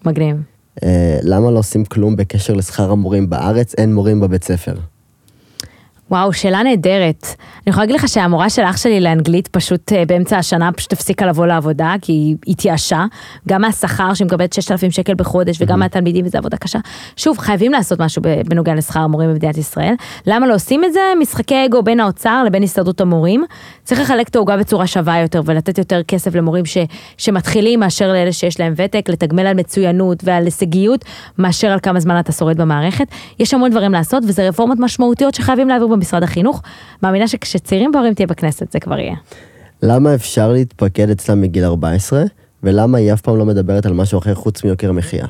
[0.05, 0.35] מגניב.
[0.83, 3.75] אה, למה לא עושים כלום בקשר לשכר המורים בארץ?
[3.77, 4.73] אין מורים בבית ספר.
[6.11, 7.25] וואו, שאלה נהדרת.
[7.25, 11.25] אני יכולה להגיד לך שהמורה של אח שלי לאנגלית פשוט אה, באמצע השנה פשוט הפסיקה
[11.25, 13.05] לבוא לעבודה, כי היא התייאשה,
[13.47, 16.79] גם מהשכר שהיא מקבלת 6,000 שקל בחודש, וגם מהתלמידים, וזו עבודה קשה.
[17.15, 19.93] שוב, חייבים לעשות משהו בנוגע לשכר המורים במדינת ישראל.
[20.27, 20.99] למה לא עושים את זה?
[21.19, 23.43] משחקי אגו בין האוצר לבין הסתדרות המורים.
[23.83, 26.77] צריך לחלק את העוגה בצורה שווה יותר, ולתת יותר כסף למורים ש,
[27.17, 31.05] שמתחילים, מאשר לאלה שיש להם ותק, לתגמל על מצוינות ועל הישגיות,
[31.37, 33.07] מאשר על כמה זמן אתה שורד במערכת.
[33.39, 36.61] יש המון דברים לעשות, וזה רפורמות משמעותיות שחייבים להעביר במשרד החינוך.
[37.03, 39.15] מאמינה שכשצעירים בהורים תהיה בכנסת, זה כבר יהיה.
[39.83, 42.23] למה אפשר להתפקד אצלה מגיל 14,
[42.63, 45.25] ולמה היא אף פעם לא מדברת על משהו אחר חוץ מיוקר מחיה?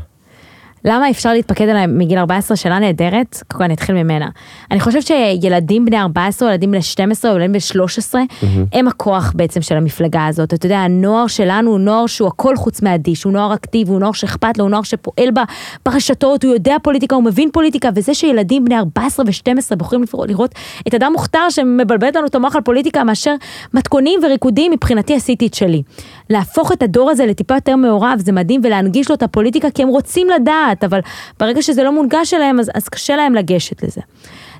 [0.90, 2.58] למה אפשר להתפקד עליי מגיל 14?
[2.58, 4.30] שאלה נהדרת, קודם כל אני אתחיל ממנה.
[4.72, 8.46] אני חושבת שילדים בני 14, ילדים בני 12, ילדים בני 13, mm-hmm.
[8.74, 10.54] הם הכוח בעצם של המפלגה הזאת.
[10.54, 14.12] אתה יודע, הנוער שלנו הוא נוער שהוא הכל חוץ מאדיש, הוא נוער אקטיבי, הוא נוער
[14.12, 15.44] שאכפת לו, הוא נוער שפועל בה
[15.86, 20.56] ברשתות, הוא יודע פוליטיקה, הוא מבין פוליטיקה, וזה שילדים בני 14 ו-12 בוחרים לראות
[20.88, 23.36] את אדם מוכתר שמבלבל לנו את המוח על פוליטיקה מאשר
[23.74, 25.84] מתכונים וריקודים, מבחינתי עשיתי את שלי.
[26.30, 29.90] להפוך את הדור הזה לטיפה יותר מעורב, זה מדהים, ולהנגיש לו את הפוליטיקה, כי הם
[29.90, 31.00] רוצים לדעת, אבל
[31.40, 34.02] ברגע שזה לא מונגש אליהם, אז, אז קשה להם לגשת לזה.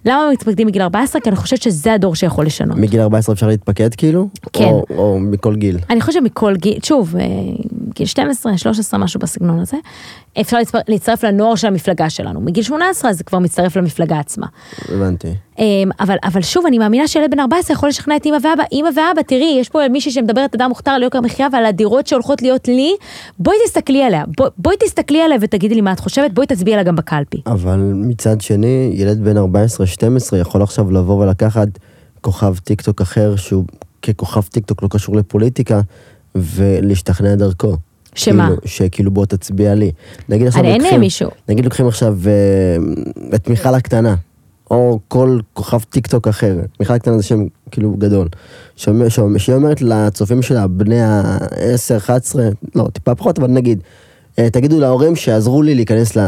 [0.06, 1.22] למה הם מתפקדים מגיל 14?
[1.22, 2.78] כי אני חושבת שזה הדור שיכול לשנות.
[2.78, 4.28] מגיל 14 אפשר להתפקד כאילו?
[4.54, 4.64] כן.
[4.64, 5.78] או, או מכל גיל?
[5.90, 7.26] אני חושבת שמכל גיל, שוב, אה,
[7.96, 9.78] גיל 12, 13, משהו בסגנון הזה.
[10.42, 12.42] אפשר להצטרף לנוער של המפלגה שלנו.
[12.42, 14.48] מגיל 18 זה כבר מצטרף למפלגה עצמה.
[14.90, 15.34] הבנתי.
[15.60, 18.64] אמ, אבל, אבל שוב, אני מאמינה שילד בן 14 יכול לשכנע את אמא ואבא.
[18.72, 22.42] אמא ואבא, תראי, יש פה מישהי שמדברת הדר מוכתר על יוקר מחיה ועל הדירות שהולכות
[22.42, 22.92] להיות לי,
[23.40, 24.24] בואי תסתכלי עליה.
[24.38, 27.42] בוא, בואי תסתכלי עליה ותגידי לי מה את חושבת, בואי תצביעי עליה גם בקלפי.
[27.46, 29.42] אבל מצד שני, ילד בן 14-12
[30.42, 31.68] יכול עכשיו לבוא ולקחת
[32.22, 33.64] כוכב טיק טוק אחר שהוא
[34.02, 35.82] ככוכב טיק טוק לא קשור לפוליטיקה.
[36.38, 37.78] ולהשתכנע דרכו.
[38.16, 38.48] שמה?
[38.48, 39.92] כאילו, שכאילו בוא תצביע לי.
[40.30, 41.02] נגיד עכשיו לוקחים-.
[41.50, 42.78] נגיד לוקחים עכשיו אה,
[43.36, 44.16] את מיכל הקטנה,
[44.72, 48.28] או כל כוכב טיק טוק אחר, מיכל הקטנה זה שם כאילו גדול,
[48.76, 53.84] שהיא אומרת לצופים שלה, בני ה-10, 11, לא, טיפה פחות, אבל נגיד,
[54.40, 56.28] אה, תגידו להורים שיעזרו לי להיכנס ל...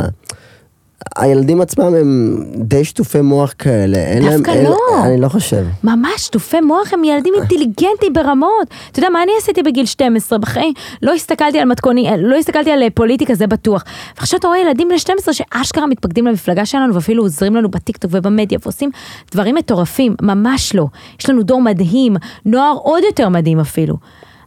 [1.15, 4.33] הילדים עצמם הם די שטופי מוח כאלה, אין להם...
[4.33, 4.77] דווקא אין- לא.
[5.05, 5.65] אני לא חושב.
[5.83, 8.67] ממש שטופי מוח הם ילדים אינטליגנטים ברמות.
[8.91, 10.73] אתה יודע מה אני עשיתי בגיל 12 בחיים?
[11.01, 13.83] לא הסתכלתי על מתכוני, לא הסתכלתי על אה, פוליטיקה, זה בטוח.
[14.17, 18.59] ועכשיו אתה רואה ילדים בני 12 שאשכרה מתפקדים למפלגה שלנו ואפילו עוזרים לנו בטיקטוק ובמדיה
[18.63, 18.89] ועושים
[19.31, 20.85] דברים מטורפים, ממש לא.
[21.19, 23.95] יש לנו דור מדהים, נוער עוד יותר מדהים אפילו.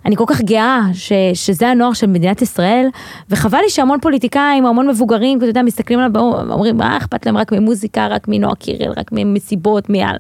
[0.05, 2.87] אני כל כך גאה ש, שזה הנוער של מדינת ישראל,
[3.31, 7.53] וחבל לי שהמון פוליטיקאים, המון מבוגרים, אתה יודע, מסתכלים עליו, אומרים, מה אכפת להם רק
[7.53, 10.17] ממוזיקה, רק מנועה קירל, רק ממסיבות, מעל.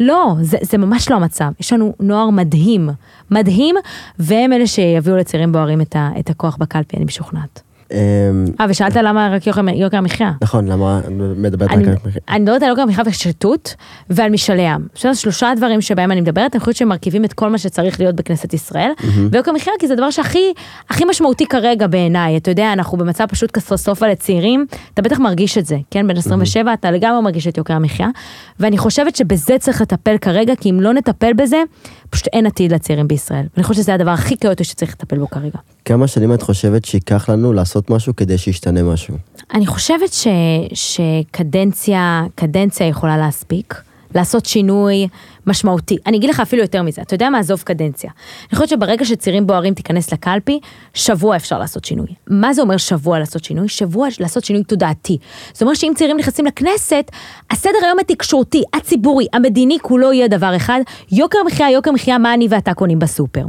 [0.00, 1.52] לא, זה, זה ממש לא המצב.
[1.60, 2.88] יש לנו נוער מדהים,
[3.30, 3.76] מדהים,
[4.18, 7.63] והם אלה שיביאו לצעירים בוערים את, ה, את הכוח בקלפי, אני משוכנעת.
[7.92, 7.98] אמ,
[8.60, 10.32] אה, ושאלת למה רק יוקר, יוקר המחיה.
[10.42, 11.00] נכון, למה
[11.36, 11.94] מדברת רק על...
[12.28, 13.74] אני מדברת על יוקר המחיה ושחיתות
[14.10, 14.86] ועל משאלי עם.
[15.14, 18.54] שלושה דברים שבהם אני מדברת, אני חושבת שהם מרכיבים את כל מה שצריך להיות בכנסת
[18.54, 18.90] ישראל.
[19.30, 20.52] ויוקר מחיה כי זה הדבר שהכי
[20.90, 22.36] הכי משמעותי כרגע בעיניי.
[22.36, 26.06] אתה יודע, אנחנו במצב פשוט קטסטרופה לצעירים, אתה בטח מרגיש את זה, כן?
[26.06, 28.08] בן 27 אתה לגמרי מרגיש את יוקר המחיה.
[28.60, 31.62] ואני חושבת שבזה צריך לטפל כרגע, כי אם לא נטפל בזה,
[32.14, 33.46] פשוט אין עתיד לצעירים בישראל.
[33.54, 35.58] ואני חושבת שזה הדבר הכי כאוטי שצריך לטפל בו כרגע.
[35.84, 39.14] כמה שנים את חושבת שייקח לנו לעשות משהו כדי שישתנה משהו?
[39.54, 40.26] אני חושבת ש,
[40.74, 43.74] שקדנציה, קדנציה יכולה להספיק,
[44.14, 45.08] לעשות שינוי
[45.46, 45.96] משמעותי.
[46.06, 48.10] אני אגיד לך אפילו יותר מזה, אתה יודע מה, עזוב קדנציה.
[48.50, 50.60] אני חושבת שברגע שצעירים בוערים תיכנס לקלפי,
[50.94, 52.06] שבוע אפשר לעשות שינוי.
[52.26, 53.68] מה זה אומר שבוע לעשות שינוי?
[53.68, 55.18] שבוע לעשות שינוי תודעתי.
[55.52, 57.10] זאת אומרת שאם צעירים נכנסים לכנסת,
[57.50, 60.80] הסדר היום התקשורתי, הציבורי, המדיני, כולו יהיה דבר אחד,
[61.12, 63.44] יוקר מחיה, יוקר מחיה, מה אני ואתה קונים בסופר.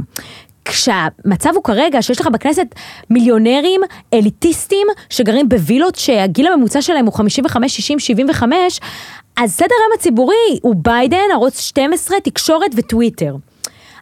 [0.64, 2.66] כשהמצב הוא כרגע שיש לך בכנסת
[3.10, 3.80] מיליונרים
[4.14, 8.80] אליטיסטים שגרים בווילות שהגיל הממוצע שלהם הוא 55, 60, 75,
[9.36, 13.36] אז סדר היום הציבורי הוא ביידן, ערוץ 12, תקשורת וטוויטר.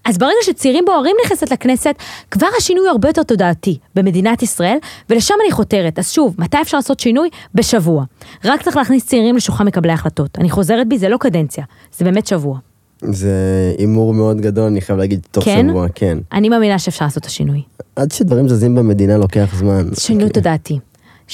[0.04, 1.94] אז ברגע שצעירים בוערים נכנסת לכנסת,
[2.30, 4.76] כבר השינוי הרבה יותר תודעתי במדינת ישראל,
[5.10, 5.98] ולשם אני חותרת.
[5.98, 7.28] אז שוב, מתי אפשר לעשות שינוי?
[7.54, 8.04] בשבוע.
[8.44, 10.38] רק צריך להכניס צעירים לשולחן מקבלי ההחלטות.
[10.38, 11.64] אני חוזרת בי, זה לא קדנציה,
[11.98, 12.58] זה באמת שבוע.
[13.02, 13.32] זה
[13.78, 15.66] הימור מאוד גדול, אני חייב להגיד, תוך כן?
[15.68, 16.18] שבוע, כן.
[16.32, 17.62] אני מאמינה שאפשר לעשות את השינוי.
[17.96, 19.88] עד שדברים זזים במדינה לוקח זמן.
[19.98, 20.32] שינוי כן.
[20.32, 20.78] תודעתי.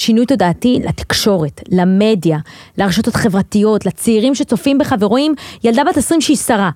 [0.01, 2.37] שינוי תודעתי לתקשורת, למדיה,
[2.77, 5.33] לרשתות חברתיות, לצעירים שצופים בך ורואים
[5.63, 6.69] ילדה בת 20 שהיא שרה.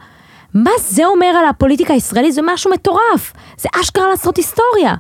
[0.53, 2.33] מה זה אומר על הפוליטיקה הישראלית?
[2.33, 3.33] זה משהו מטורף.
[3.57, 4.95] זה אשכרה לעשות היסטוריה.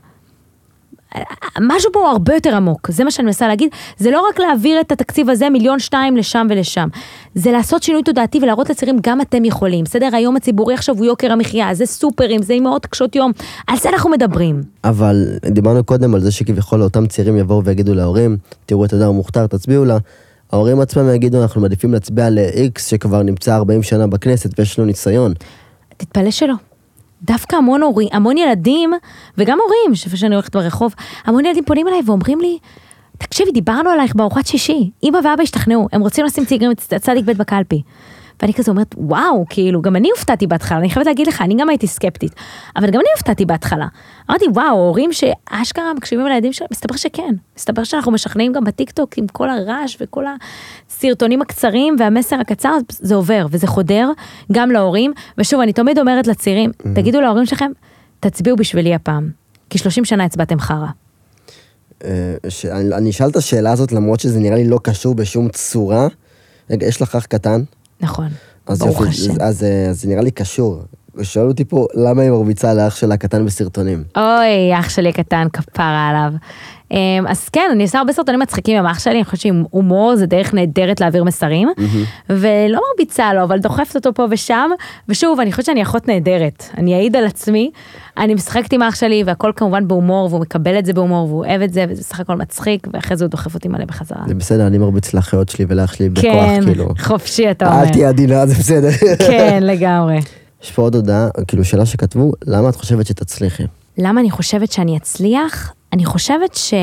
[1.61, 4.81] משהו פה הוא הרבה יותר עמוק, זה מה שאני מנסה להגיד, זה לא רק להעביר
[4.81, 6.87] את התקציב הזה מיליון שתיים לשם ולשם,
[7.35, 11.31] זה לעשות שינוי תודעתי ולהראות לצעירים גם אתם יכולים, סדר היום הציבורי עכשיו הוא יוקר
[11.31, 13.31] המחיה, זה סופרים, זה אימהות קשות יום,
[13.67, 14.63] על זה אנחנו מדברים.
[14.83, 19.47] אבל דיברנו קודם על זה שכביכול אותם צעירים יבואו ויגידו להורים, תראו את הדר מוכתר,
[19.47, 19.97] תצביעו לה.
[20.51, 25.33] ההורים עצמם יגידו, אנחנו מעדיפים להצביע ל-X שכבר נמצא 40 שנה בכנסת ויש לו ניסיון.
[25.97, 26.53] תתפלא שלא.
[27.25, 28.93] דווקא המון הורים, המון ילדים,
[29.37, 32.57] וגם הורים, שאיפה שאני הולכת ברחוב, המון ילדים פונים אליי ואומרים לי,
[33.17, 36.43] תקשיבי, דיברנו עלייך בארוחת שישי, אמא ואבא השתכנעו, הם רוצים לשים
[36.99, 37.81] צדיק ב' בקלפי.
[38.41, 41.69] ואני כזה אומרת, וואו, כאילו, גם אני הופתעתי בהתחלה, אני חייבת להגיד לך, אני גם
[41.69, 42.31] הייתי סקפטית,
[42.75, 43.87] אבל גם אני הופתעתי בהתחלה.
[44.29, 47.35] אמרתי, וואו, הורים שאשכרה מקשיבים לילדים שלהם, מסתבר שכן.
[47.57, 50.23] מסתבר שאנחנו משכנעים גם בטיקטוק עם כל הרעש וכל
[50.89, 54.09] הסרטונים הקצרים והמסר הקצר, זה עובר וזה חודר
[54.51, 55.13] גם להורים.
[55.37, 57.71] ושוב, אני תמיד אומרת לצעירים, תגידו להורים שלכם,
[58.19, 59.29] תצביעו בשבילי הפעם,
[59.69, 60.87] כי 30 שנה הצבעתם חרא.
[62.03, 62.09] אה,
[62.49, 66.07] ש- אני אשאל את השאלה הזאת למרות שזה נראה לי לא קשור בשום צורה.
[66.69, 67.61] רגע, יש לך אח קטן?
[68.01, 68.27] נכון,
[68.67, 69.31] אז ברוך יופי, השם.
[69.41, 70.83] אז, אה, אז זה נראה לי קשור.
[71.21, 74.03] שואל אותי פה, למה היא מרביצה לאח שלה קטן בסרטונים?
[74.17, 76.31] אוי, אח שלי הקטן, כפרה עליו.
[76.91, 80.25] אמ, אז כן, אני עושה הרבה סרטונים מצחיקים עם אח שלי, אני חושבת שהומור זה
[80.25, 81.69] דרך נהדרת להעביר מסרים,
[82.29, 84.69] ולא מרביצה לו, אבל דוחפת אותו פה ושם,
[85.09, 87.71] ושוב, אני חושבת שאני אחות נהדרת, אני אעיד על עצמי,
[88.17, 91.61] אני משחקת עם אח שלי, והכל כמובן בהומור, והוא מקבל את זה בהומור, והוא אוהב
[91.61, 94.21] את זה, וזה סך הכל מצחיק, ואחרי זה הוא דוחף אותי מלא בחזרה.
[94.27, 96.89] זה בסדר, אני מרביץ לאחיות שלי ולאח שלי בכוח, כן, כאילו.
[96.99, 97.83] חופשי אתה אומר.
[97.83, 98.89] אל תהיה עדינה, זה בסדר.
[99.27, 100.19] כן, לגמרי.
[100.65, 103.63] יש פה עוד הודעה, כאילו שאלה שכתבו, למה את חושבת שתצליחי?
[103.97, 105.73] למה אני חושבת שאני אצליח?
[105.93, 106.73] אני חושבת ש...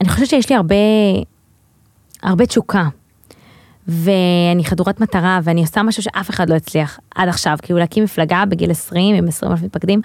[0.00, 0.74] אני חושבת שיש לי הרבה,
[2.22, 2.88] הרבה תשוקה.
[3.88, 7.56] ואני חדורת מטרה, ואני עושה משהו שאף אחד לא הצליח עד עכשיו.
[7.62, 10.00] כאילו להקים מפלגה בגיל 20 עם 20 אלף מתפקדים,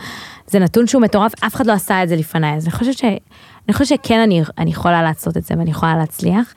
[0.48, 2.56] זה נתון שהוא מטורף, אף אחד לא עשה את זה לפניי.
[2.56, 3.04] אז אני חושבת, ש...
[3.68, 6.54] אני חושבת שכן אני, אני יכולה לעשות את זה ואני יכולה להצליח.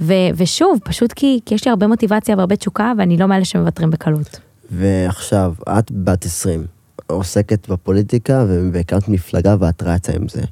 [0.00, 0.12] ו...
[0.36, 4.40] ושוב, פשוט כי, כי יש לי הרבה מוטיבציה והרבה תשוקה, ואני לא מאלה שמוותרים בקלות.
[4.78, 6.66] ועכשיו, את בת 20,
[7.06, 10.42] עוסקת בפוליטיקה והקמת מפלגה ואת רצה עם זה.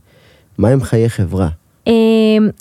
[0.59, 1.49] מה עם חיי חברה?
[1.87, 1.93] אמ,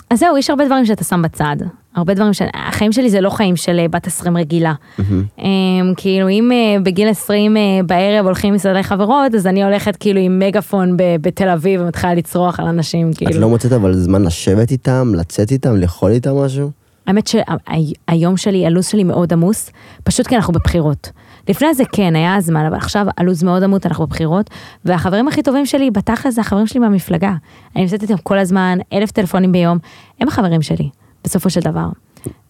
[0.10, 1.56] אז זהו, יש הרבה דברים שאתה שם בצד.
[1.96, 2.42] הרבה דברים ש...
[2.54, 4.74] החיים שלי זה לא חיים של אה, בת 20 רגילה.
[5.00, 10.20] אמ, כאילו אם אה, בגיל 20 אה, בערב הולכים מסעדי חברות, אז אני הולכת כאילו
[10.20, 13.42] עם מגאפון בתל אביב ומתחילה לצרוח על אנשים, את כאילו.
[13.42, 16.72] לא מוצאת אבל זמן לשבת איתם, לצאת איתם, לאכול איתם משהו?
[17.08, 19.72] האמת שהיום שלי, הלו"ז שלי מאוד עמוס,
[20.04, 21.12] פשוט כי אנחנו בבחירות.
[21.50, 24.50] לפני זה כן, היה זמן, אבל עכשיו הלו"ז מאוד עמוס, אנחנו בבחירות,
[24.86, 27.34] והחברים הכי טובים שלי, בתכל'ס זה החברים שלי מהמפלגה.
[27.76, 29.78] אני נמצאת איתם כל הזמן, אלף טלפונים ביום,
[30.20, 30.90] הם החברים שלי,
[31.24, 31.88] בסופו של דבר.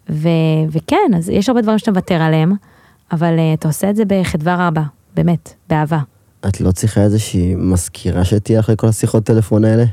[0.09, 0.29] ו-
[0.71, 2.53] וכן, אז יש הרבה דברים שאתה מוותר עליהם,
[3.11, 4.83] אבל uh, אתה עושה את זה בחדווה רבה,
[5.15, 5.99] באמת, באהבה.
[6.47, 9.83] את לא צריכה איזושהי מזכירה שתהיה אחרי כל השיחות טלפון האלה?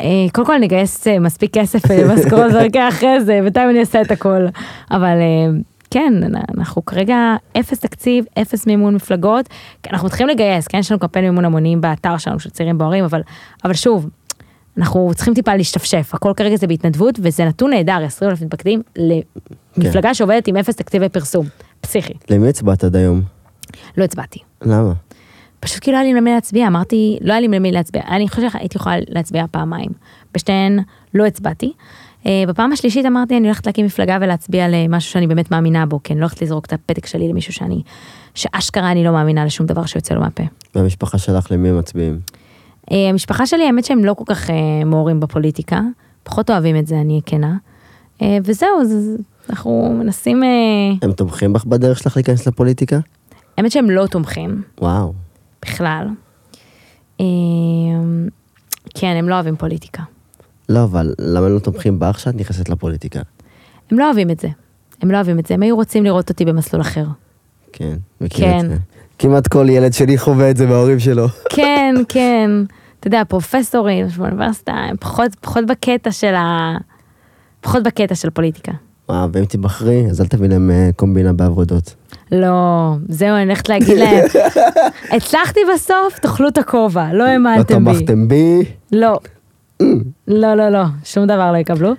[0.00, 4.00] אה, קודם כל נגייס אה, מספיק כסף אה, משכורות ורקע אחרי זה, בינתיים אני אעשה
[4.00, 4.46] את הכל.
[4.90, 5.16] אבל
[5.90, 6.14] כן,
[6.58, 9.48] אנחנו כרגע אפס תקציב, אפס מימון מפלגות,
[9.90, 13.20] אנחנו מתחילים לגייס, כן, יש לנו קמפיין מימון המונים באתר שלנו של צעירים בוערים, אבל,
[13.64, 14.08] אבל שוב,
[14.78, 18.82] אנחנו צריכים טיפה להשתפשף, הכל כרגע זה בהתנדבות, וזה נתון נהדר, 20 אלף מתפקדים
[19.76, 21.46] למפלגה שעובדת עם אפס תקציבי פרסום,
[21.80, 22.12] פסיכי.
[22.30, 23.22] למי הצבעת עד היום?
[23.96, 24.38] לא הצבעתי.
[24.62, 24.92] למה?
[25.60, 28.52] פשוט כי לא היה לי למי להצביע, אמרתי, לא היה לי למי להצביע, אני חושבת
[28.52, 29.90] שהייתי יכולה להצביע פעמיים.
[30.34, 30.78] בשתיהן
[31.14, 31.72] לא הצבעתי.
[32.26, 36.12] אה, בפעם השלישית אמרתי, אני הולכת להקים מפלגה ולהצביע למשהו שאני באמת מאמינה בו, כי
[36.12, 37.82] אני לא הולכת לזרוק את הפתק שלי למישהו שאני,
[38.34, 40.42] שאשכרה אני לא מאמינה לשום דבר שיוצא לו מהפה.
[40.74, 42.20] והמשפחה שלך למי הם מצביעים?
[42.92, 45.80] אה, המשפחה שלי, האמת שהם לא כל כך אה, מעורים בפוליטיקה,
[46.22, 47.56] פחות אוהבים את זה, אני כנה.
[48.44, 49.16] וזהו, אז
[49.50, 50.42] אנחנו מנסים,
[51.02, 52.98] הם תומכים בך בדרך שלך להיכנס לפוליטיקה?
[53.58, 54.62] האמת שהם לא תומכים.
[54.80, 55.12] וואו.
[55.62, 56.08] בכלל.
[58.94, 60.02] כן, הם לא אוהבים פוליטיקה.
[60.70, 63.20] לא, אבל למה לא תומכים בך שאת נכנסת לפוליטיקה?
[63.90, 64.48] הם לא אוהבים את זה.
[65.02, 67.04] הם לא אוהבים את זה, הם היו רוצים לראות אותי במסלול אחר.
[67.72, 68.64] כן, מכיר כן.
[68.64, 68.76] את זה.
[69.18, 71.26] כמעט כל ילד שלי חווה את זה מההורים שלו.
[71.56, 72.50] כן, כן.
[73.00, 76.76] אתה יודע, פרופסורים באוניברסיטה, הם פחות, פחות בקטע של ה...
[77.60, 78.72] פחות בקטע של פוליטיקה.
[79.08, 81.94] וואו, ואם תיבחרי, אז אל תביא להם אה, קומבינה בעבודות.
[82.32, 84.24] לא, זהו, אני הולכת להגיד להם,
[85.16, 87.92] הצלחתי בסוף, תאכלו את הכובע, לא לא האמנתם בי.
[87.92, 88.64] תמכתם בי.
[88.92, 89.18] לא.
[90.28, 91.92] לא, לא, לא, שום דבר לא יקבלו.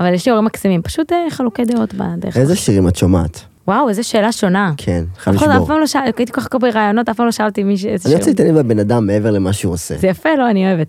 [0.00, 2.36] אבל יש לי הורים מקסימים, פשוט אה, חלוקי דעות בדרך.
[2.36, 3.40] איזה שירים את שומעת?
[3.68, 4.72] וואו, איזה שאלה שונה.
[4.76, 5.66] כן, חייב אף אחד אף לשבור.
[5.66, 7.84] פעם לא שאל, הייתי כל כך הרבה רעיונות, אף פעם לא שאלתי מי ש...
[7.84, 8.14] אני.
[8.14, 9.98] רוצה להתעניין בבן אדם מעבר למה שהוא עושה.
[9.98, 10.88] זה יפה, לא, אני אוהבת.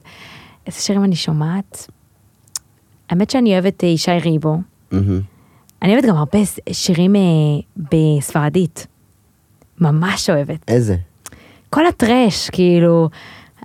[0.68, 1.88] איזה שירים אני שומעת?
[3.10, 4.58] האמת שאני אוהבת אה, ישי ריבו.
[5.82, 6.40] אני אוהבת גם הרבה
[6.72, 7.22] שירים אה,
[7.78, 8.88] בספרדית.
[9.82, 10.60] ממש אוהבת.
[10.68, 10.96] איזה?
[11.70, 13.10] כל הטרש, כאילו,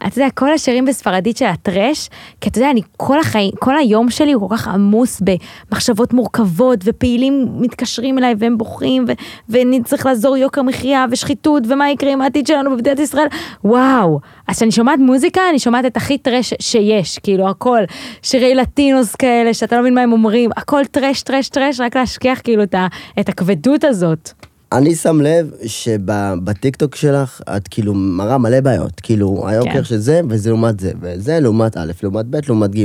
[0.07, 2.09] אתה יודע, כל השירים בספרדית של הטרש,
[2.41, 5.23] כי אתה יודע, אני כל החיים, כל היום שלי הוא כל כך עמוס
[5.71, 9.13] במחשבות מורכבות, ופעילים מתקשרים אליי והם בוכים, ו-
[9.49, 13.27] ואני צריך לעזור יוקר מחיה ושחיתות, ומה יקרה עם העתיד שלנו במדינת ישראל,
[13.65, 14.21] וואו.
[14.49, 17.81] אז כשאני שומעת מוזיקה, אני שומעת את הכי טרש שיש, כאילו הכל,
[18.23, 22.41] שירי לטינוס כאלה, שאתה לא מבין מה הם אומרים, הכל טרש, טרש, טרש, רק להשכיח
[22.45, 24.33] כאילו את, הכבדות הזאת.
[24.73, 29.01] אני שם לב שבטיקטוק שלך את כאילו מראה מלא בעיות.
[29.01, 29.85] כאילו, היוקר כן.
[29.85, 32.85] של זה, וזה לעומת זה, וזה לעומת א', לעומת ב', לעומת ג'.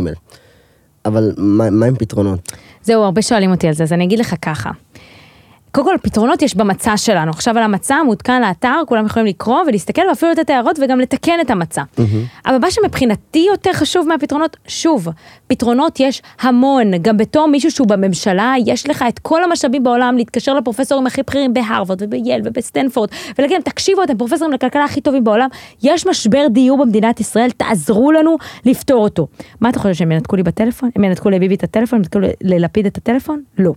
[1.05, 2.51] אבל מה מה עם פתרונות?
[2.83, 4.69] זהו, הרבה שואלים אותי על זה, אז אני אגיד לך ככה.
[5.71, 7.31] קודם כל, פתרונות יש במצע שלנו.
[7.31, 11.49] עכשיו על המצע מעודכן לאתר, כולם יכולים לקרוא ולהסתכל ואפילו לתת הערות וגם לתקן את
[11.51, 11.83] המצע.
[12.45, 15.07] אבל מה שמבחינתי יותר חשוב מהפתרונות, שוב,
[15.47, 16.91] פתרונות יש המון.
[17.01, 21.53] גם בתור מישהו שהוא בממשלה, יש לך את כל המשאבים בעולם להתקשר לפרופסורים הכי בכירים
[21.53, 25.49] בהרווארד ובייל ובסטנפורד, ולהגיד להם, תקשיבו, אתם פרופסורים לכלכלה הכי טובים בעולם,
[25.83, 29.27] יש משבר דיור במדינת ישראל, תעזרו לנו לפתור אותו.
[29.61, 30.89] מה אתה חושב, שהם ינתקו לי בטלפון?
[30.95, 31.97] הם ינתקו לביבי את הטלפון?
[31.99, 33.41] הם ינתקו ל- ללפיד את הטלפון?
[33.57, 33.73] לא.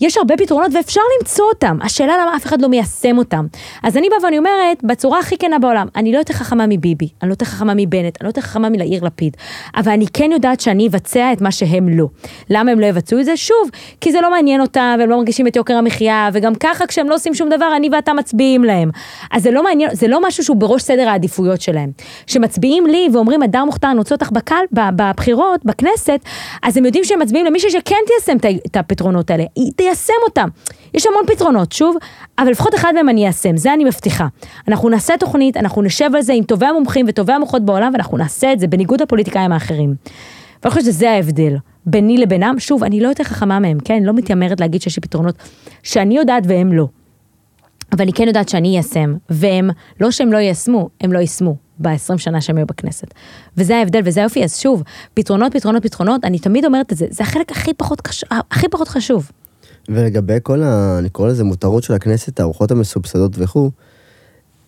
[0.00, 3.46] יש הרבה פתרונות ואפשר למצוא אותם, השאלה למה אף אחד לא מיישם אותם.
[3.82, 7.28] אז אני באה ואני אומרת, בצורה הכי כנה בעולם, אני לא יותר חכמה מביבי, אני
[7.28, 9.36] לא יותר חכמה מבנט, אני לא יותר חכמה מלעיר לפיד,
[9.76, 12.06] אבל אני כן יודעת שאני אבצע את מה שהם לא.
[12.50, 13.36] למה הם לא יבצעו את זה?
[13.36, 17.08] שוב, כי זה לא מעניין אותם, והם לא מרגישים את יוקר המחיה, וגם ככה כשהם
[17.08, 18.90] לא עושים שום דבר, אני ואתה מצביעים להם.
[19.30, 21.90] אז זה לא מעניין, זה לא משהו שהוא בראש סדר העדיפויות שלהם.
[22.26, 26.20] כשמצביעים לי ואומרים, הדר מוכתר, אני רוצה אותך בקל, בבחירות, בכנסת,
[26.62, 30.48] אז הם יודעים שהם מצביעים למישהו שכן תיישם את הפתרונות האלה, היא תיישם אותם.
[30.94, 31.96] יש המון פתרונות, שוב,
[32.38, 34.26] אבל לפחות אחד מהם אני איישם, זה אני מבטיחה.
[34.68, 38.52] אנחנו נעשה תוכנית, אנחנו נשב על זה עם טובי המומחים וטובי המוחות בעולם, ואנחנו נעשה
[38.52, 39.94] את זה בניגוד לפוליטיקאים האחרים.
[40.62, 41.56] ואני חושבת שזה ההבדל
[41.86, 42.54] ביני לבינם.
[42.58, 43.94] שוב, אני לא יותר חכמה מהם, כן?
[43.94, 45.34] אני לא מתיימרת להגיד שיש לי פתרונות
[45.82, 46.86] שאני יודעת והם לא.
[47.96, 52.18] אבל אני כן יודעת שאני איישם, והם, לא שהם לא יישמו, הם לא יישמו ב-20
[52.18, 53.14] שנה שהם היו בכנסת.
[53.56, 54.82] וזה ההבדל וזה היופי, אז שוב,
[55.14, 58.24] פתרונות, פתרונות, פתרונות, אני תמיד אומרת את זה, זה החלק הכי פחות, חש...
[58.50, 59.30] הכי פחות חשוב.
[59.88, 60.98] ולגבי כל ה...
[60.98, 63.70] אני קורא לזה מותרות של הכנסת, הארוחות המסובסדות וכו',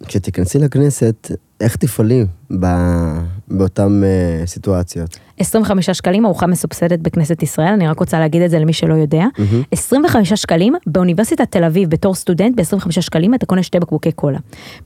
[0.06, 2.24] כשתיכנסי לכנסת, איך תפעלי
[2.60, 3.18] ב-
[3.48, 5.18] באותן אה, סיטואציות?
[5.38, 9.24] 25 שקלים ארוחה מסובסדת בכנסת ישראל, אני רק רוצה להגיד את זה למי שלא יודע.
[9.70, 14.38] 25 שקלים באוניברסיטת תל אביב בתור סטודנט, ב-25 שקלים אתה קונה שתי בקבוקי קולה.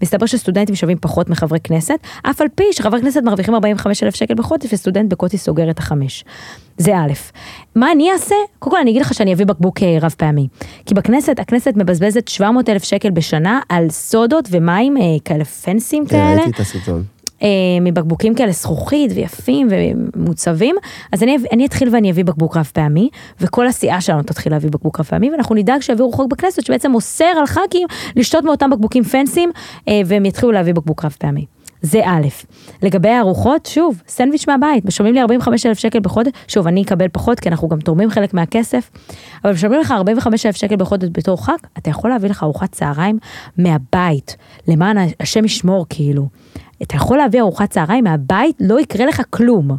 [0.03, 4.35] מסתבר שסטודנטים שווים פחות מחברי כנסת, אף על פי שחברי כנסת מרוויחים 45 אלף שקל
[4.35, 6.25] בחודש וסטודנט בקוטי סוגר את החמש.
[6.79, 7.13] זה א',
[7.75, 8.35] מה אני אעשה?
[8.59, 10.49] קודם כל אני אגיד לך שאני אביא בקבוק אה, רב פעמי.
[10.87, 16.35] כי בכנסת, הכנסת מבזבזת 700 אלף שקל בשנה על סודות ומים אה, כאלה פנסים כאלה.
[16.35, 17.05] ראיתי את הסרטון.
[17.43, 17.49] אה,
[17.81, 20.77] מבקבוקים כאלה זכוכית ויפים ומוצבים,
[21.13, 23.09] אז אני, אני אתחיל ואני אביא בקבוק רב פעמי,
[23.41, 27.25] וכל הסיעה שלנו תתחיל להביא בקבוק רב פעמי, ואנחנו נדאג שיעבירו חוק בכנסת שבעצם אוסר
[27.25, 29.51] על ח"כים לשתות מאותם בקבוקים פנסים,
[29.89, 31.47] אה, והם יתחילו להביא בקבוק רב פעמי.
[31.83, 32.27] זה א',
[32.83, 37.41] לגבי הארוחות, שוב, סנדוויץ' מהבית, משלמים לי 45 אלף שקל בחודש, שוב, אני אקבל פחות,
[37.41, 38.91] כי אנחנו גם תורמים חלק מהכסף,
[39.45, 43.19] אבל משלמים לך 45 אלף שקל בחודש בתור ח"כ, אתה יכול להביא לך ארוחת צהריים
[43.59, 44.37] מהבית,
[44.69, 46.29] למען השם ישמור, כאילו.
[46.83, 49.71] אתה יכול להביא ארוחת צהריים מהבית, לא יקרה לך כלום.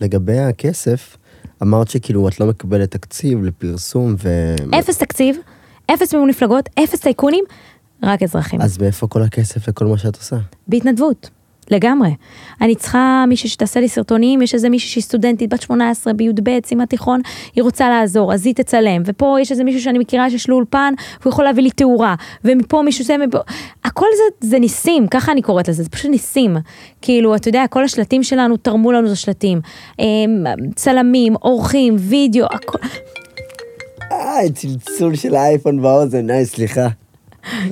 [0.00, 1.16] לגבי הכסף,
[1.62, 4.54] אמרת שכאילו את לא מקבלת תקציב לפרסום ו...
[4.78, 5.36] אפס תקציב,
[5.86, 7.44] אפס מימון מפלגות, אפס טייקונים,
[8.02, 8.60] רק אזרחים.
[8.60, 10.36] אז מאיפה כל הכסף לכל מה שאת עושה?
[10.68, 11.30] בהתנדבות,
[11.70, 12.14] לגמרי.
[12.60, 16.86] אני צריכה מישהי שתעשה לי סרטונים, יש איזה מישהי שהיא סטודנטית בת 18 בי"ב, סיימה
[16.86, 17.20] תיכון,
[17.54, 20.94] היא רוצה לעזור, אז היא תצלם, ופה יש איזה מישהו שאני מכירה שיש לו אולפן,
[21.20, 23.38] והוא יכול להביא לי תאורה, ומפה מישהו זה, מפה,
[23.84, 26.56] הכל זה, זה ניסים, ככה אני קוראת לזה, זה פשוט ניסים.
[27.02, 29.60] כאילו, אתה יודע, כל השלטים שלנו תרמו לנו את השלטים.
[29.98, 32.78] אמ, צלמים, אורחים, וידאו, הכל,
[34.12, 36.88] אה, צלצול של האייפון באוזן, היי, סליחה.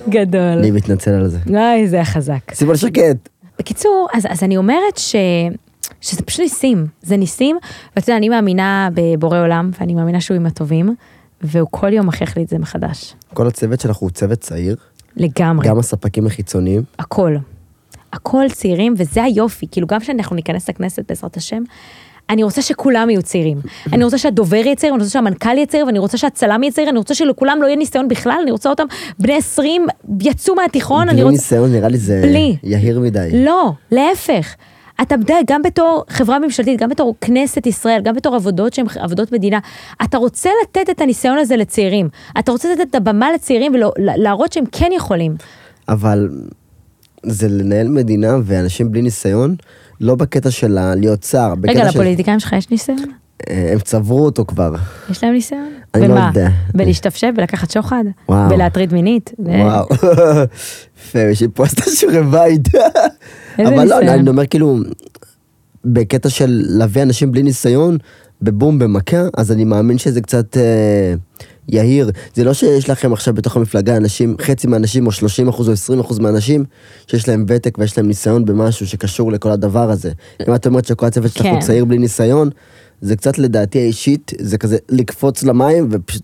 [0.09, 0.59] גדול.
[0.59, 1.39] אני מתנצל על זה.
[1.47, 2.53] אוי, זה היה חזק.
[2.69, 3.29] על שקט.
[3.59, 5.17] בקיצור, אז, אז אני אומרת ש,
[6.01, 7.59] שזה פשוט ניסים, זה ניסים,
[7.97, 10.95] ואתה יודע, אני מאמינה בבורא עולם, ואני מאמינה שהוא עם הטובים,
[11.43, 13.15] והוא כל יום מכריח לי את זה מחדש.
[13.35, 14.77] כל הצוות שלך הוא צוות צעיר,
[15.17, 16.83] לגמרי, גם הספקים החיצוניים.
[16.99, 17.37] הכל.
[18.13, 21.63] הכל צעירים, וזה היופי, כאילו גם כשאנחנו ניכנס לכנסת בעזרת השם,
[22.31, 23.59] אני רוצה שכולם יהיו צעירים.
[23.93, 26.89] אני רוצה שהדובר יהיה צעיר, אני רוצה שהמנכ"ל יהיה צעיר, ואני רוצה שהצלם יהיה צעיר,
[26.89, 28.85] אני רוצה שלכולם לא יהיה ניסיון בכלל, אני רוצה אותם
[29.19, 29.87] בני 20,
[30.21, 31.33] יצאו מהתיכון, אני בלי רוצה...
[31.37, 32.57] ניסיון נראה לי זה בלי.
[32.63, 33.29] יהיר מדי.
[33.33, 34.55] לא, להפך.
[35.03, 39.33] אתה יודע, גם בתור חברה ממשלתית, גם בתור כנסת ישראל, גם בתור עבודות שהן עבודות
[39.33, 39.59] מדינה,
[40.05, 42.09] אתה רוצה לתת את הניסיון הזה לצעירים.
[42.39, 45.35] אתה רוצה לתת את הבמה לצעירים ולהראות שהם כן יכולים.
[45.89, 46.29] אבל
[47.23, 49.57] זה לנהל מדינה ואנשים בלי ניסיון,
[50.03, 51.55] לא בקטע של להיות שר.
[51.55, 52.99] בקטע רגע, של- לפוליטיקאים שלך יש ניסיון?
[53.51, 54.75] אה, הם צברו אותו כבר.
[55.11, 55.69] יש להם ניסיון?
[55.95, 56.31] אני לא במה?
[56.35, 56.49] יודע.
[56.75, 58.05] בלהשתפשף, בלקחת שוחד?
[58.29, 58.49] וואו.
[58.51, 59.33] בלהטריד מינית?
[59.39, 59.87] וואו.
[60.99, 62.69] יפה, יש לי פה עשתה שיעורי בית.
[63.59, 63.99] אבל לא?
[63.99, 64.79] אני אומר כאילו,
[65.85, 67.99] בקטע של להביא אנשים בלי ניסיון,
[68.43, 71.15] בבום, במכה, אז אני מאמין שזה קצת אה,
[71.69, 72.11] יהיר.
[72.35, 76.01] זה לא שיש לכם עכשיו בתוך המפלגה אנשים, חצי מהאנשים או 30 אחוז או 20
[76.01, 76.65] אחוז מהאנשים,
[77.07, 80.13] שיש להם ותק ויש להם ניסיון במשהו שקשור לכל הדבר הזה.
[80.49, 81.61] אם את אומרת שכל הצוות שלך הוא כן.
[81.61, 82.51] צעיר בלי ניסיון,
[83.01, 86.23] זה קצת לדעתי האישית, זה כזה לקפוץ למים ופשוט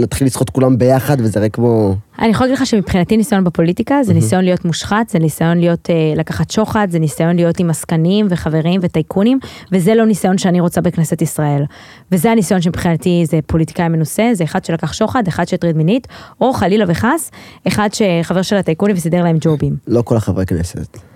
[0.00, 1.94] להתחיל לשחות כולם ביחד וזה הרי כמו...
[2.18, 5.94] אני יכולה להגיד לך שמבחינתי ניסיון בפוליטיקה זה ניסיון להיות מושחת, זה ניסיון להיות אה,
[6.16, 9.38] לקחת שוחד, זה ניסיון להיות עם עסקנים וחברים וטייקונים,
[9.72, 11.64] וזה לא ניסיון שאני רוצה בכנסת ישראל.
[12.12, 16.08] וזה הניסיון שמבחינתי זה פוליטיקאי מנוסה, זה אחד שלקח שוחד, אחד שהטריד מינית,
[16.40, 17.30] או חלילה וחס,
[17.68, 19.76] אחד שחבר של הטייקונים וסידר להם ג'ובים.
[19.86, 21.09] לא כל החברי כנסת.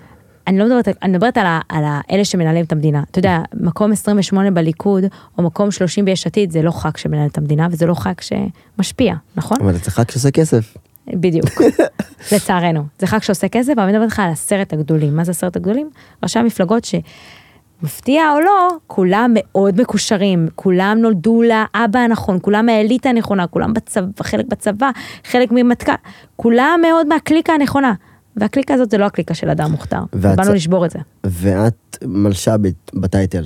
[0.46, 3.02] אני לא מדברת, אני מדברת על, ה, על אלה שמנהלים את המדינה.
[3.10, 5.04] אתה יודע, מקום 28 בליכוד,
[5.38, 9.14] או מקום 30 ביש עתיד, זה לא ח"כ שמנהל את המדינה, וזה לא ח"כ שמשפיע,
[9.36, 9.56] נכון?
[9.60, 10.76] אבל אצלך כשעושה כסף.
[11.06, 11.50] בדיוק,
[12.32, 12.84] לצערנו.
[12.98, 15.16] זה ח"כ שעושה כסף, אבל אני מדברת איתך על עשרת הגדולים.
[15.16, 15.90] מה זה עשרת הגדולים?
[16.22, 23.46] ראשי המפלגות שמפתיע או לא, כולם מאוד מקושרים, כולם נולדו לאבא הנכון, כולם מהאליטה הנכונה,
[23.46, 24.90] כולם בצבא, חלק בצבא,
[25.24, 25.92] חלק ממטכ"ל,
[26.36, 27.94] כולם מאוד מהקליקה הנכונה.
[28.36, 30.98] והקליקה הזאת זה לא הקליקה של אדם מוכתר, והצ- באנו לשבור את זה.
[31.24, 33.44] ואת מלש"בית בטייטל.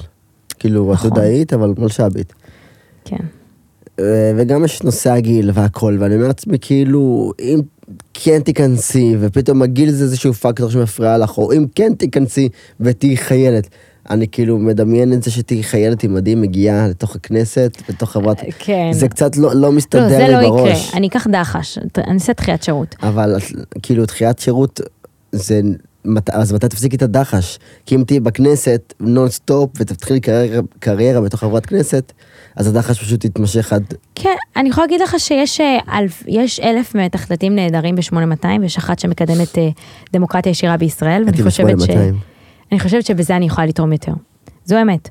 [0.58, 1.10] כאילו, את נכון.
[1.10, 2.32] יודעית, אבל מלש"בית.
[3.04, 3.16] כן.
[4.36, 7.60] וגם יש נושא הגיל והכל, ואני אומר לעצמי, כאילו, אם
[8.14, 12.48] כן תיכנסי, ופתאום הגיל זה איזשהו פקטור שמפריע לך, או אם כן תיכנסי
[12.80, 13.68] ותהיי חיילת.
[14.10, 18.40] אני כאילו מדמיין את זה שתהיי חיילת עם מדים, מגיעה לתוך הכנסת, לתוך חברת...
[18.58, 18.88] כן.
[18.92, 20.94] זה קצת לא, לא לא, מסתדר זה לי לא יקרה, בראש.
[20.94, 22.94] אני אקח דחש, אני אעשה דחיית שירות.
[23.02, 23.36] אבל
[23.82, 24.80] כאילו דחיית שירות
[25.32, 25.60] זה
[26.04, 27.58] מת- אז מתי תפסיקי את הדחש?
[27.86, 32.12] כי אם תהיי בכנסת נון סטופ ותתחילי קריירה, קריירה בתוך חברת כנסת,
[32.56, 33.94] אז הדחש פשוט יתמשך עד...
[34.14, 38.98] כן, אני יכולה להגיד לך שיש אה, אלף, יש אלף מתכנתים נהדרים ב-8200, ויש אחת
[38.98, 39.68] שמקדמת אה,
[40.12, 41.82] דמוקרטיה ישירה בישראל, ואני חושבת ש...
[41.90, 42.37] ב-8200.
[42.72, 44.12] אני חושבת שבזה אני יכולה לתרום יותר.
[44.64, 45.08] זו האמת.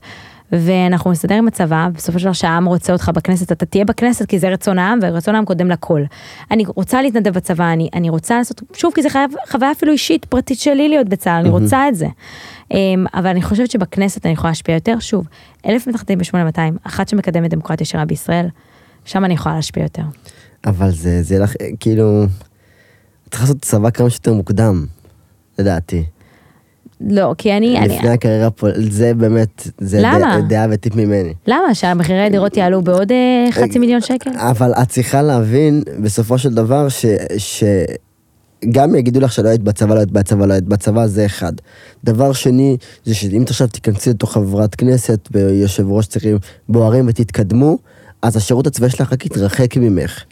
[0.52, 4.40] ואנחנו נסתדר עם הצבא, בסופו של דבר שהעם רוצה אותך בכנסת, אתה תהיה בכנסת כי
[4.40, 6.04] זה רצון העם, ורצון העם קודם לכל.
[6.52, 10.26] אני רוצה להתנדב בצבא, אני, אני רוצה לעשות, שוב, כי זה חייב, חוויה אפילו אישית,
[10.26, 12.08] פרטית שלי להיות בצה"ל, אני רוצה את זה.
[12.72, 15.28] אמ, אבל אני חושבת שבכנסת אני יכולה להשפיע יותר, שוב,
[15.66, 18.48] אלף מתחתים ב-8200, אחת שמקדמת דמוקרטיה ישירה בישראל,
[19.06, 20.04] שם אני יכולה להשפיע יותר.
[20.66, 22.26] אבל זה, זה לך, כאילו,
[23.30, 24.86] צריך לעשות צבא כמה שיותר מוקדם,
[25.60, 26.04] לדעתי.
[27.02, 27.78] לא, כי אני...
[27.78, 30.42] אני לפני הקריירה פה, זה באמת, זה למה?
[30.50, 31.34] דעה- וטיפ ממני.
[31.48, 31.74] למה?
[31.76, 34.30] שהמחירי הדירות יעלו בעוד אה, חצי מיליון שקל?
[34.36, 37.06] אבל את צריכה להבין, בסופו של דבר, ש...
[37.38, 37.64] ש...
[38.72, 41.54] גם יגידו לך שלא היית בצבא, לא היית בצבא, לא היית בצבא, זה אחד.
[42.04, 46.38] דבר שני, זה שאם עכשיו תיכנסי לתוך חברת כנסת ויושב ראש צריכים
[46.70, 47.78] בוערים ותתקדמו,
[48.22, 50.24] אז השירות הצבאי שלך רק יתרחק ממך.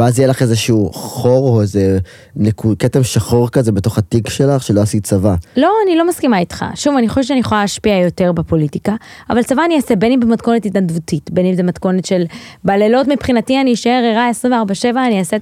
[0.00, 1.98] ואז יהיה לך איזשהו חור או איזה
[2.36, 2.74] נקו...
[2.78, 5.34] כתם שחור כזה בתוך התיק שלך שלא עשית צבא.
[5.56, 6.64] לא, אני לא מסכימה איתך.
[6.74, 8.94] שוב, אני חושבת שאני יכולה להשפיע יותר בפוליטיקה,
[9.30, 12.24] אבל צבא אני אעשה בין אם במתכונת התנדבותית, בין אם זה מתכונת של
[12.64, 15.36] בלילות מבחינתי אני אשאר ערה 24/7, אני אעשה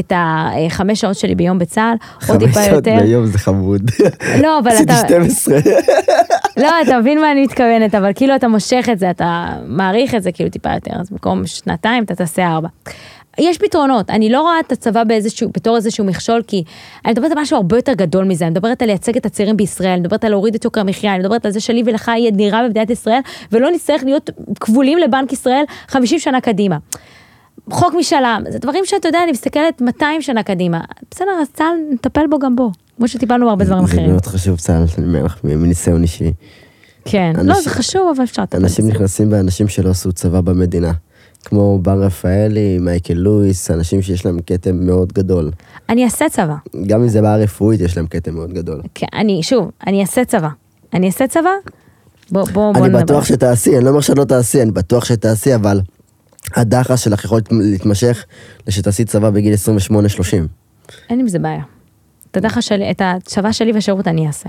[0.00, 1.96] את החמש שעות שלי ביום בצה"ל,
[2.28, 2.98] או טיפה חמש שעות יותר.
[3.02, 3.90] ביום זה חמוד.
[4.42, 5.08] לא, אבל עשיתי אתה...
[5.08, 5.58] 12.
[6.56, 10.22] לא, אתה מבין מה אני מתכוונת, אבל כאילו אתה מושך את זה, אתה מעריך את
[10.22, 12.68] זה כאילו טיפה יותר, אז במקום שנתיים אתה תעשה ארבע.
[13.38, 16.64] יש פתרונות, אני לא רואה את הצבא באיזשהו, בתור איזשהו מכשול, כי
[17.04, 19.90] אני מדברת על משהו הרבה יותר גדול מזה, אני מדברת על לייצג את הצעירים בישראל,
[19.90, 22.62] אני מדברת על להוריד את יוקר המחיה, אני מדברת על זה שלי ולך יהיה דירה
[22.66, 23.20] במדינת ישראל,
[23.52, 24.30] ולא נצטרך להיות
[24.60, 26.76] כבולים לבנק ישראל 50 שנה קדימה.
[27.70, 30.80] חוק משאל עם, זה דברים שאתה יודע, אני מסתכלת 200 שנה קדימה.
[31.10, 34.10] בסדר, אז צה"ל, נטפל בו גם בו, כמו שטיפלנו בהרבה דברים זה אחרים.
[34.10, 36.32] מאוד חשוב צה"ל, אני אומר לך, מניסיון אישי.
[37.04, 38.94] כן, לא, אנשים- זה חשוב, אבל אפשר לטפל אנשים בזה.
[38.94, 40.92] נכנסים באנשים שלא עשו צבא במדינה.
[41.48, 45.50] כמו בר רפאלי, מייקל לואיס, אנשים שיש להם כתם מאוד גדול.
[45.88, 46.54] אני אעשה צבא.
[46.86, 48.82] גם אם זה בעיה רפואית, יש להם כתם מאוד גדול.
[48.94, 50.48] כן, אני, שוב, אני אעשה צבא.
[50.94, 51.50] אני אעשה צבא?
[52.30, 53.02] בוא, בוא, בוא אני נדבר.
[53.02, 55.80] בטוח שתעשי, אני לא אומר שלא תעשי, אני בטוח שתעשי, אבל
[56.56, 58.24] הדחס שלך יכול להתמשך
[58.66, 59.96] לשתעשי צבא בגיל 28-30.
[61.10, 61.62] אין עם זה בעיה.
[62.30, 64.48] את הדחה שלי, את הצבא שלי והשירות אני אעשה.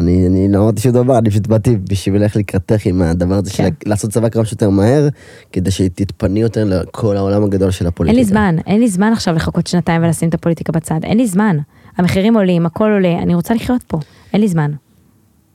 [0.00, 3.50] אני, אני לא אמרתי שום דבר, אני פשוט באתי בשביל ללכת לקראתך עם הדבר הזה
[3.50, 3.90] של כן.
[3.90, 5.08] לעשות צבא כמה שיותר מהר,
[5.52, 8.20] כדי שתתפני יותר לכל העולם הגדול של אין הפוליטיקה.
[8.20, 11.00] לי זמן, אין לי זמן עכשיו לחכות שנתיים ולשים את הפוליטיקה בצד.
[11.02, 11.56] אין לי זמן.
[11.96, 13.98] המחירים עולים, הכל עולה, אני רוצה לחיות פה.
[14.32, 14.72] אין לי זמן.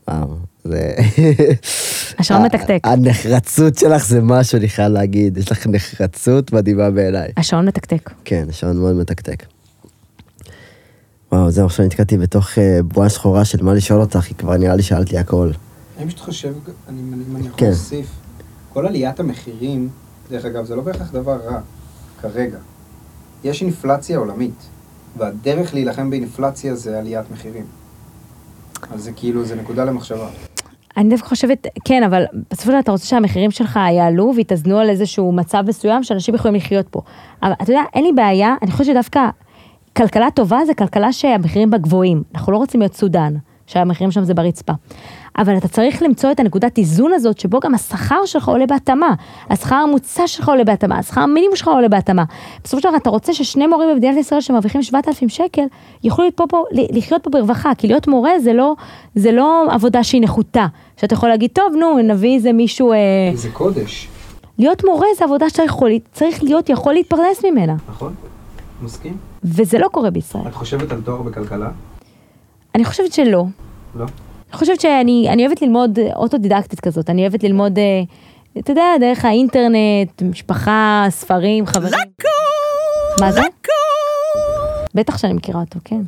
[0.07, 0.95] וואו, זה...
[2.19, 2.79] השעון מתקתק.
[2.83, 5.37] הנחרצות שלך זה משהו, אני חייב להגיד.
[5.37, 7.27] יש לך נחרצות מדהימה בעיניי.
[7.37, 8.11] השעון מתקתק.
[8.25, 9.54] כן, השעון מאוד מתקתק.
[11.31, 14.75] וואו, זהו, עכשיו נתקעתי בתוך אה, בועה שחורה של מה לשאול אותך, כי כבר נראה
[14.75, 15.51] לי שאלתי הכל.
[15.97, 16.53] אני פשוט חושב,
[16.89, 17.65] אני, אם אני יכול כן.
[17.65, 18.07] להוסיף,
[18.73, 19.89] כל עליית המחירים,
[20.29, 21.59] דרך אגב, זה לא בהכרח דבר רע,
[22.21, 22.57] כרגע.
[23.43, 24.69] יש אינפלציה עולמית,
[25.17, 27.65] והדרך להילחם באינפלציה זה עליית מחירים.
[28.91, 30.29] אז זה כאילו, זה נקודה למחשבה.
[30.97, 34.89] אני דווקא חושבת, כן, אבל בסופו של דבר אתה רוצה שהמחירים שלך יעלו ויתאזנו על
[34.89, 37.01] איזשהו מצב מסוים שאנשים יכולים לחיות פה.
[37.43, 39.19] אבל אתה יודע, אין לי בעיה, אני חושבת שדווקא
[39.97, 42.23] כלכלה טובה זה כלכלה שהמחירים בה גבוהים.
[42.35, 43.33] אנחנו לא רוצים להיות סודאן,
[43.67, 44.73] שהמחירים שם זה ברצפה.
[45.37, 49.13] אבל אתה צריך למצוא את הנקודת איזון הזאת, שבו גם השכר שלך עולה בהתאמה.
[49.49, 52.23] השכר הממוצע שלך עולה בהתאמה, השכר המינימום שלך עולה בהתאמה.
[52.63, 55.65] בסופו של דבר אתה רוצה ששני מורים במדינת ישראל שמרוויחים 7,000 שקל,
[56.03, 58.75] יוכלו פה, פה, לחיות פה ברווחה, כי להיות מורה זה לא,
[59.15, 60.65] זה לא עבודה שהיא נחותה.
[60.97, 62.91] שאתה יכול להגיד, טוב, נו, נביא איזה מישהו...
[62.91, 62.97] אה...
[63.33, 64.07] זה קודש,
[64.59, 68.13] להיות מורה זה עבודה שאתה יכול, צריך להיות יכול להתפרנס ממנה, נכון?
[68.81, 69.17] מסכים?
[69.43, 70.47] וזה לא קורה בישראל.
[70.47, 71.69] את חושבת על תואר בכלכלה?
[72.75, 73.45] אני חושבת שלא.
[73.95, 74.05] לא.
[74.49, 77.83] אני חושבת שאני אני אוהבת ללמוד אוטודידקטית כזאת, אני אוהבת ללמוד, אה,
[78.59, 81.93] אתה יודע, דרך האינטרנט, משפחה, ספרים, חברים.
[83.19, 83.41] מה זה?
[84.95, 86.01] בטח שאני מכירה אותו, כן.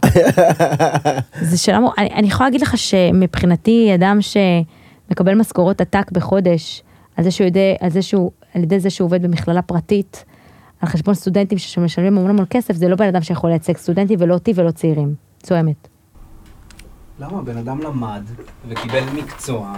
[1.49, 6.83] זה שאלה, מאוד- אני, אני יכולה להגיד לך שמבחינתי אדם שמקבל משכורות עתק בחודש,
[7.17, 10.25] על זה שהוא יודע, על זה שהוא, על ידי זה שהוא עובד במכללה פרטית,
[10.81, 14.33] על חשבון סטודנטים שמשלמים המון המון כסף, זה לא בן אדם שיכול לייצג סטודנטים ולא
[14.33, 15.15] אותי ולא צעירים.
[15.43, 15.87] זו האמת.
[17.19, 17.41] למה?
[17.41, 18.23] בן אדם למד
[18.69, 19.73] וקיבל מקצוע,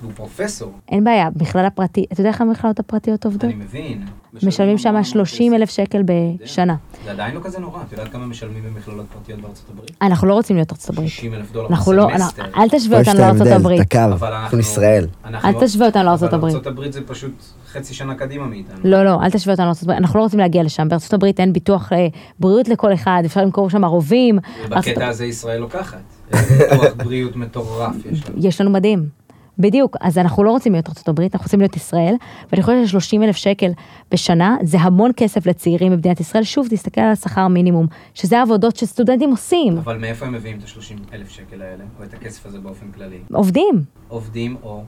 [0.00, 0.72] והוא פרופסור.
[0.88, 3.44] אין בעיה, מכללה פרטית, אתה יודע איך המכללות הפרטיות עובדות?
[3.44, 4.04] אני מבין.
[4.42, 5.60] משלמים שם המון 30 כסף.
[5.60, 6.02] אלף שקל
[6.42, 6.74] בשנה.
[7.04, 9.90] זה עדיין לא כזה נורא, את יודעת כמה משלמים במכללות פרטיות בארצות הברית?
[10.02, 11.08] אנחנו לא רוצים להיות ארצות הברית.
[11.08, 12.42] 60 אלף דולר אנחנו לא, בסמסטר.
[12.44, 13.80] אנחנו- אל תשווה יש את אותנו לארצות ההבדל, הברית.
[13.80, 15.06] את הקו, אבל אנחנו ישראל.
[15.44, 16.54] אל תשווה אותנו לארצות הברית.
[16.54, 17.32] אבל ארצות הברית זה פשוט
[17.72, 18.78] חצי שנה קדימה מאיתנו.
[18.84, 20.88] לא, לא, אל תשווה אותנו לארצות הברית, אנחנו לא רוצים להגיע לשם.
[20.88, 22.06] בארצות הברית אין ביטוח אה,
[22.40, 24.38] בריאות לכל אחד, אפשר למכור שם רובים.
[24.38, 25.98] ארצות- ובקטע הזה ישראל לוקחת.
[26.32, 28.38] ביטוח בריאות מטורף יש לנו.
[28.48, 29.23] יש לנו מדהים.
[29.58, 32.14] בדיוק, אז אנחנו לא רוצים להיות הברית, אנחנו רוצים להיות ישראל,
[32.52, 33.70] ואני חושבת ש-30 אלף שקל
[34.12, 36.42] בשנה זה המון כסף לצעירים במדינת ישראל.
[36.44, 41.14] שוב, תסתכל על השכר המינימום, שזה העבודות שסטודנטים עושים, אבל מאיפה הם מביאים את ה-30
[41.14, 43.18] אלף שקל האלה, או את הכסף הזה באופן כללי?
[43.32, 43.82] עובדים.
[44.08, 44.82] עובדים או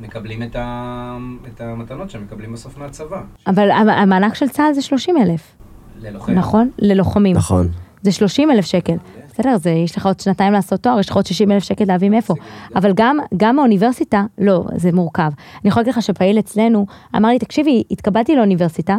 [0.00, 1.16] מקבלים את, ה...
[1.54, 3.22] את המתנות שהם מקבלים בסוף מהצבא.
[3.46, 5.56] אבל המ- המענק של צה"ל זה 30 אלף,
[6.00, 6.32] ללוחם.
[6.32, 6.70] נכון?
[6.78, 7.36] ללוחמים.
[7.36, 7.68] נכון.
[8.02, 8.96] זה 30 אלף שקל.
[9.32, 12.10] בסדר, זה, יש לך עוד שנתיים לעשות תואר, יש לך עוד 60 אלף שקל להביא
[12.10, 12.34] מאיפה.
[12.76, 15.30] אבל גם, גם האוניברסיטה, לא, זה מורכב.
[15.62, 18.98] אני יכולה להגיד לך שפעיל אצלנו אמר לי, תקשיבי, התקבלתי לאוניברסיטה,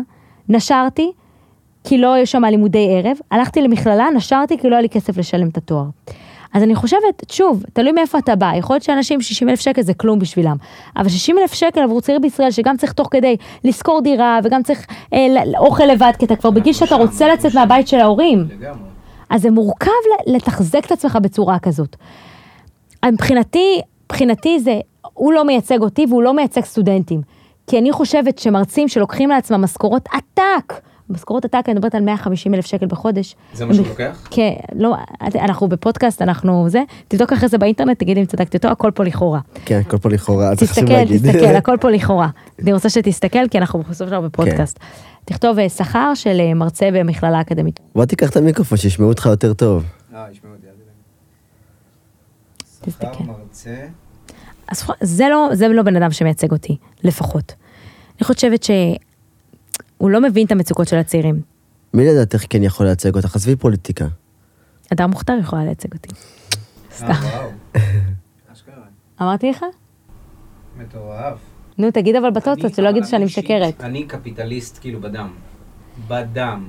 [0.49, 1.11] נשרתי,
[1.83, 5.47] כי לא היו שם לימודי ערב, הלכתי למכללה, נשרתי כי לא היה לי כסף לשלם
[5.47, 5.85] את התואר.
[6.53, 9.93] אז אני חושבת, שוב, תלוי מאיפה אתה בא, יכול להיות שאנשים 60 אלף שקל זה
[9.93, 10.55] כלום בשבילם,
[10.97, 14.85] אבל 60 אלף שקל עבור צעיר בישראל שגם צריך תוך כדי לשכור דירה וגם צריך
[15.13, 15.27] אה,
[15.57, 17.55] אוכל לבד, כי אתה כבר בגיל שאתה רוצה לצאת.
[17.55, 18.45] מהבית של ההורים.
[18.49, 18.92] לגמרי.
[19.33, 19.91] אז זה מורכב
[20.27, 21.95] לתחזק את עצמך בצורה כזאת.
[23.05, 24.79] מבחינתי, מבחינתי זה,
[25.13, 27.21] הוא לא מייצג אותי והוא לא מייצג סטודנטים.
[27.67, 30.73] כי אני חושבת שמרצים שלוקחים לעצמם משכורות עתק,
[31.09, 33.35] משכורות עתק, אני מדברת על 150 אלף שקל בחודש.
[33.53, 34.27] זה מה שהוא לוקח?
[34.31, 34.95] כן, לא,
[35.35, 39.39] אנחנו בפודקאסט, אנחנו זה, תבדוק אחרי זה באינטרנט, תגיד אם צדקתי אותו, הכל פה לכאורה.
[39.65, 41.31] כן, הכל פה לכאורה, אז חשוב תסתכל, להגיד.
[41.31, 42.27] תסתכל, הכל פה לכאורה.
[42.61, 44.79] אני רוצה שתסתכל, כי אנחנו בסוף שלנו בפודקאסט.
[45.25, 47.79] תכתוב אה, שכר של אה, מרצה במכללה אקדמית.
[47.95, 49.83] בוא תיקח את המיקרופון, שישמעו אותך יותר טוב.
[50.13, 50.73] אה, ישמעו אותי, אל
[52.91, 53.13] תדאג.
[53.13, 53.87] שכר מרצה,
[54.67, 57.53] אז זה לא, זה לא בן אדם שמייצג אותי, לפחות.
[58.17, 61.41] אני חושבת שהוא לא מבין את המצוקות של הצעירים.
[61.93, 63.35] מי לדעתך כן יכול לייצג אותך?
[63.35, 64.07] עזבי פוליטיקה.
[64.93, 66.09] אדר מוכתר יכולה לייצג אותי.
[67.03, 67.07] אה.
[68.53, 68.83] אשכרה.
[69.21, 69.65] אמרתי לך?
[70.77, 71.52] מטורף.
[71.77, 73.81] נו, תגיד אבל אני- בטוטות, שלא יגידו שאני אני משקרת.
[73.81, 75.27] אני קפיטליסט כאילו בדם.
[76.07, 76.63] בדם.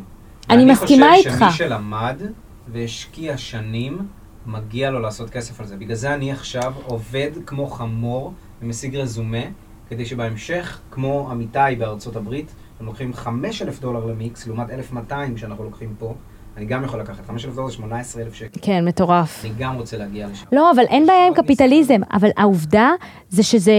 [0.50, 1.38] אני מסכימה חושב איתך.
[1.38, 2.22] שמי שלמד
[2.68, 3.98] והשקיע שנים,
[4.46, 5.76] מגיע לו לעשות כסף על זה.
[5.76, 8.32] בגלל זה אני עכשיו עובד כמו חמור
[8.62, 9.42] ומשיג רזומה,
[9.88, 15.94] כדי שבהמשך, כמו עמיתי בארצות הברית, הם לוקחים 5,000 דולר למיקס, לעומת 1,200 שאנחנו לוקחים
[15.98, 16.14] פה,
[16.56, 17.26] אני גם יכול לקחת.
[17.26, 18.60] 5,000 דולר זה 18,000 שקל.
[18.62, 20.46] כן, לא, אני גם רוצה להגיע לשם.
[20.52, 22.90] לא, אבל אין בעיה עם קפיטליזם, אבל העובדה
[23.28, 23.72] זה שזה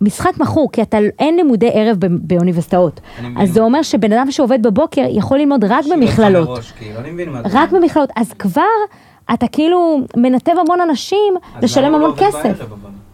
[0.00, 3.00] משחק מכור, כי אתה, אין לימודי ערב באוניברסיטאות.
[3.36, 6.60] אז זה אומר שבן אדם שעובד בבוקר יכול ללמוד רק במכללות.
[6.78, 7.72] כאילו, רק.
[7.72, 8.10] במכללות.
[8.16, 8.62] אז כבר
[9.34, 12.64] אתה כאילו מנתב המון אנשים לשלם המון לא עובד כסף.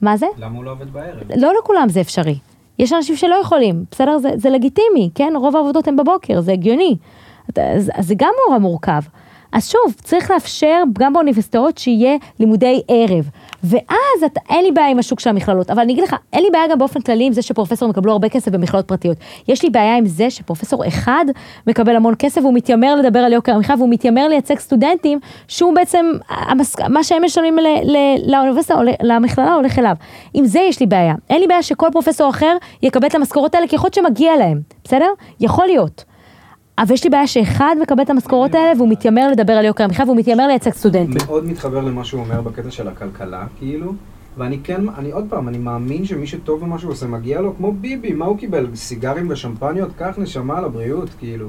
[0.03, 0.27] מה זה?
[0.39, 1.23] למה הוא לא עובד בערב?
[1.37, 2.39] לא לכולם זה אפשרי.
[2.79, 4.19] יש אנשים שלא יכולים, בסדר?
[4.19, 5.33] זה, זה לגיטימי, כן?
[5.37, 6.97] רוב העבודות הן בבוקר, זה הגיוני.
[7.57, 9.01] אז, אז זה גם נורא מורכב.
[9.55, 13.29] אז שוב, צריך לאפשר גם באוניברסיטאות שיהיה לימודי ערב.
[13.65, 16.49] ואז אתה, אין לי בעיה עם השוק של המכללות, אבל אני אגיד לך, אין לי
[16.53, 19.17] בעיה גם באופן כללי עם זה שפרופסורים יקבלו הרבה כסף במכללות פרטיות.
[19.49, 21.25] יש לי בעיה עם זה שפרופסור אחד
[21.67, 25.19] מקבל המון כסף והוא מתיימר לדבר על יוקר המחיה והוא מתיימר לייצג סטודנטים
[25.49, 26.77] שהוא בעצם, המס...
[26.89, 27.67] מה שהם משלמים ל...
[27.85, 27.97] ל...
[28.33, 29.97] לאוניברסיטה למכללה הולך אליו.
[30.35, 31.15] עם זה יש לי בעיה.
[31.31, 34.61] אין לי בעיה שכל פרופסור אחר יקבל את המשכורות האלה כי יכול להיות שמגיע להם,
[34.85, 35.09] בסדר?
[35.41, 36.05] יכול להיות.
[36.79, 40.05] אבל יש לי בעיה שאחד מקבל את המשכורות האלה והוא מתיימר לדבר על יוקר המחיה
[40.05, 41.17] והוא מתיימר לייצג סטודנטים.
[41.27, 43.93] מאוד מתחבר למה שהוא אומר בקטע של הכלכלה, כאילו,
[44.39, 47.73] ואני כן, אני עוד פעם, אני מאמין שמי שטוב במה שהוא עושה מגיע לו, כמו
[47.73, 48.67] ביבי, מה הוא קיבל?
[48.75, 49.91] סיגרים ושמפניות?
[49.99, 51.49] קח נשמה לבריאות, כאילו.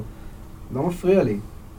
[0.74, 1.36] לא מפריע לי.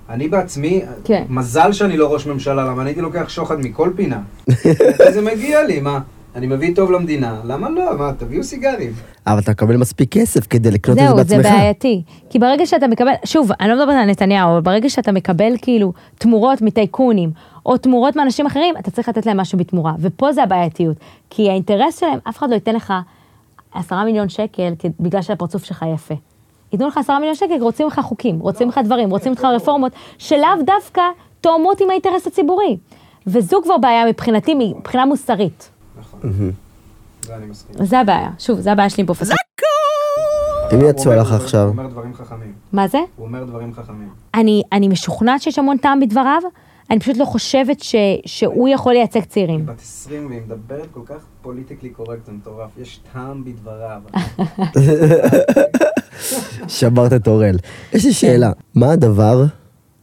[0.09, 1.23] אני בעצמי, כן.
[1.29, 4.19] מזל שאני לא ראש ממשלה, למה אני הייתי לוקח שוחד מכל פינה.
[5.13, 5.99] זה מגיע לי, מה?
[6.37, 7.97] אני מביא טוב למדינה, למה לא?
[7.97, 8.91] מה, תביאו סיגרים.
[9.27, 11.51] אבל אתה מקבל מספיק כסף כדי לקנות את זה זהו, זה בעצמך.
[11.51, 12.03] בעייתי.
[12.29, 15.93] כי ברגע שאתה מקבל, שוב, אני לא מדברת על נתניהו, אבל ברגע שאתה מקבל כאילו
[16.17, 17.31] תמורות מטייקונים,
[17.65, 19.93] או תמורות מאנשים אחרים, אתה צריך לתת להם משהו בתמורה.
[19.99, 20.97] ופה זה הבעייתיות.
[21.29, 22.93] כי האינטרס שלהם, אף אחד לא ייתן לך
[23.73, 26.15] עשרה מיליון שקל בגלל שהפרצוף שלך יפה.
[26.73, 30.63] ייתנו לך עשרה מיליון שקל, רוצים לך חוקים, רוצים לך דברים, רוצים לך רפורמות, שלאו
[30.65, 31.01] דווקא
[31.41, 32.77] תואמות עם האינטרס הציבורי.
[33.27, 35.76] וזו כבר בעיה מבחינתי, מבחינה מוסרית.
[37.25, 37.75] זה אני מסכים.
[37.79, 38.29] אז זה הבעיה.
[38.39, 39.35] שוב, זה הבעיה שלי עם פרופסור.
[40.73, 42.53] אם הוא יצאו לך עכשיו, הוא אומר דברים חכמים.
[42.73, 42.97] מה זה?
[43.15, 44.09] הוא אומר דברים חכמים.
[44.35, 46.41] אני, אני משוכנעת שיש המון טעם בדבריו,
[46.91, 47.95] אני פשוט לא חושבת ש,
[48.25, 49.65] שהוא יכול לייצג צעירים.
[49.65, 52.69] בת 20 והיא מדברת כל כך פוליטיקלי קורקט, זה מטורף.
[52.81, 54.01] יש טעם בדבריו.
[56.67, 57.55] שברת את אורל.
[57.93, 59.45] יש לי שאלה, מה הדבר,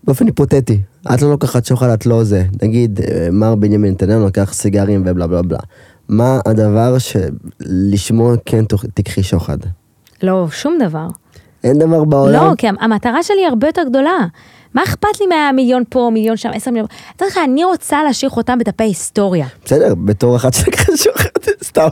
[0.05, 0.81] באופן היפותטי,
[1.15, 5.27] את לא לוקחת שוחד, את לא זה, נגיד, אה, מר בנימין נתניהו לוקח סיגרים ובלה
[5.27, 5.59] בלה בלה.
[6.09, 9.59] מה הדבר שלשמו כן תיקחי שוחד?
[10.23, 11.07] לא, שום דבר.
[11.65, 12.45] אין דבר בעולם?
[12.45, 14.27] לא, כי המטרה שלי היא הרבה יותר גדולה.
[14.75, 16.87] מה אכפת לי מהמיליון פה, מיליון שם, עשר מיליון?
[17.17, 19.47] אתה יודע לך, אני רוצה להשאיר חותם בדפי היסטוריה.
[19.65, 21.29] בסדר, בתור אחת שלקחה שוחד,
[21.75, 21.89] סתם.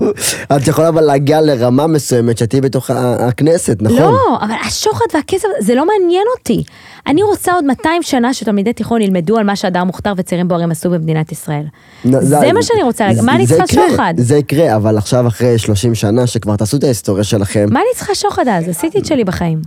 [0.56, 3.98] את יכולה אבל להגיע לרמה מסוימת שתהיי בתוך הכנסת, נכון?
[3.98, 6.64] לא, אבל השוחד והכסף, זה לא מעניין אותי.
[7.06, 10.90] אני רוצה עוד 200 שנה שתלמידי תיכון ילמדו על מה שהדר מוכתר וצעירים בוערים עשו
[10.90, 11.64] במדינת ישראל.
[12.04, 14.14] זה מה שאני רוצה להגיד, מה אני צריכה שוחד?
[14.16, 17.66] זה יקרה, אבל עכשיו אחרי 30 שנה שכבר תעשו את ההיסטוריה שלכם.
[17.70, 18.68] מה אני צריכה שוחד אז?
[18.68, 19.62] עשיתי את שלי בחיים.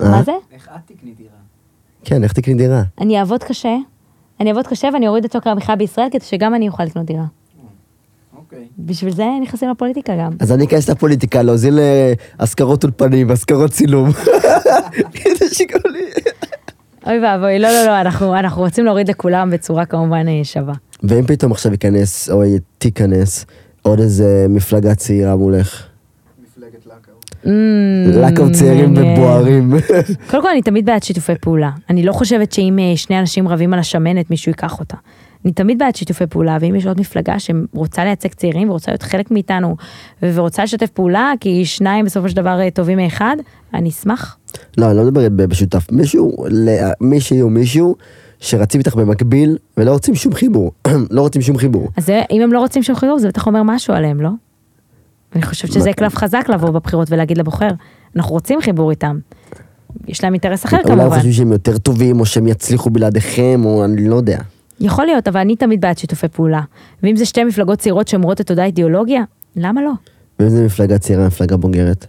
[0.00, 0.08] אה?
[0.08, 0.32] מה זה?
[0.54, 1.30] איך את תקני דירה?
[2.04, 2.82] כן, איך תקני דירה?
[3.00, 3.76] אני אעבוד קשה,
[4.40, 7.24] אני אעבוד קשה ואני אוריד את יוקר המחיה בישראל כדי שגם אני אוכל לקנות דירה.
[8.52, 8.66] אוקיי.
[8.78, 10.32] בשביל זה נכנסים לפוליטיקה גם.
[10.40, 14.08] אז אני אכנס לפוליטיקה, להוזיל אה, השכרות אולפנים, השכרות צילום.
[17.06, 20.74] אוי ואבוי, לא, לא, לא, אנחנו, אנחנו רוצים להוריד לכולם בצורה כמובן אה, שווה.
[21.02, 22.42] ואם פתאום עכשיו ייכנס, או
[22.78, 23.46] תיכנס,
[23.82, 25.86] עוד איזה מפלגה צעירה מולך.
[26.42, 27.14] מפלגת לאקאו.
[27.44, 28.94] Mm, לקו צעירים.
[28.96, 29.72] ובוערים.
[30.30, 31.70] קודם כל אני תמיד בעד שיתופי פעולה.
[31.90, 34.96] אני לא חושבת שאם אה, שני אנשים רבים על השמנת מישהו ייקח אותה.
[35.44, 39.30] אני תמיד בעד שיתופי פעולה, ואם יש עוד מפלגה שרוצה לייצג צעירים ורוצה להיות חלק
[39.30, 39.76] מאיתנו
[40.22, 43.36] ורוצה לשתף פעולה, כי שניים בסופו של דבר אה, טובים מאחד,
[43.74, 44.36] אני אשמח.
[44.78, 45.86] לא, אני לא מדבר בשותף.
[45.92, 47.96] מישהו, ל- מישהי או מישהו
[48.40, 50.72] שרצים איתך במקביל ולא רוצים שום חיבור.
[51.10, 51.88] לא רוצים שום חיבור.
[51.96, 54.30] אז זה, אם הם לא רוצים שום חיבור, זה בטח אומר משהו עליהם, לא?
[55.34, 57.68] אני חושבת שזה קלף חזק לבוא בבחירות ולהגיד לבוחר,
[58.16, 59.18] אנחנו רוצים חיבור איתם.
[60.08, 61.14] יש להם אינטרס אחר אולי הם כמובן.
[61.16, 64.38] חושבים שהם יותר טובים, או שהם יצליחו בלעדיכם, או אני לא יודע.
[64.82, 66.60] יכול להיות, אבל אני תמיד בעד שיתופי פעולה.
[67.02, 69.22] ואם זה שתי מפלגות צעירות שאומרות את אותה אידיאולוגיה,
[69.56, 69.92] למה לא?
[70.38, 72.06] ואם זה מפלגה צעירה, מפלגה בוגרת.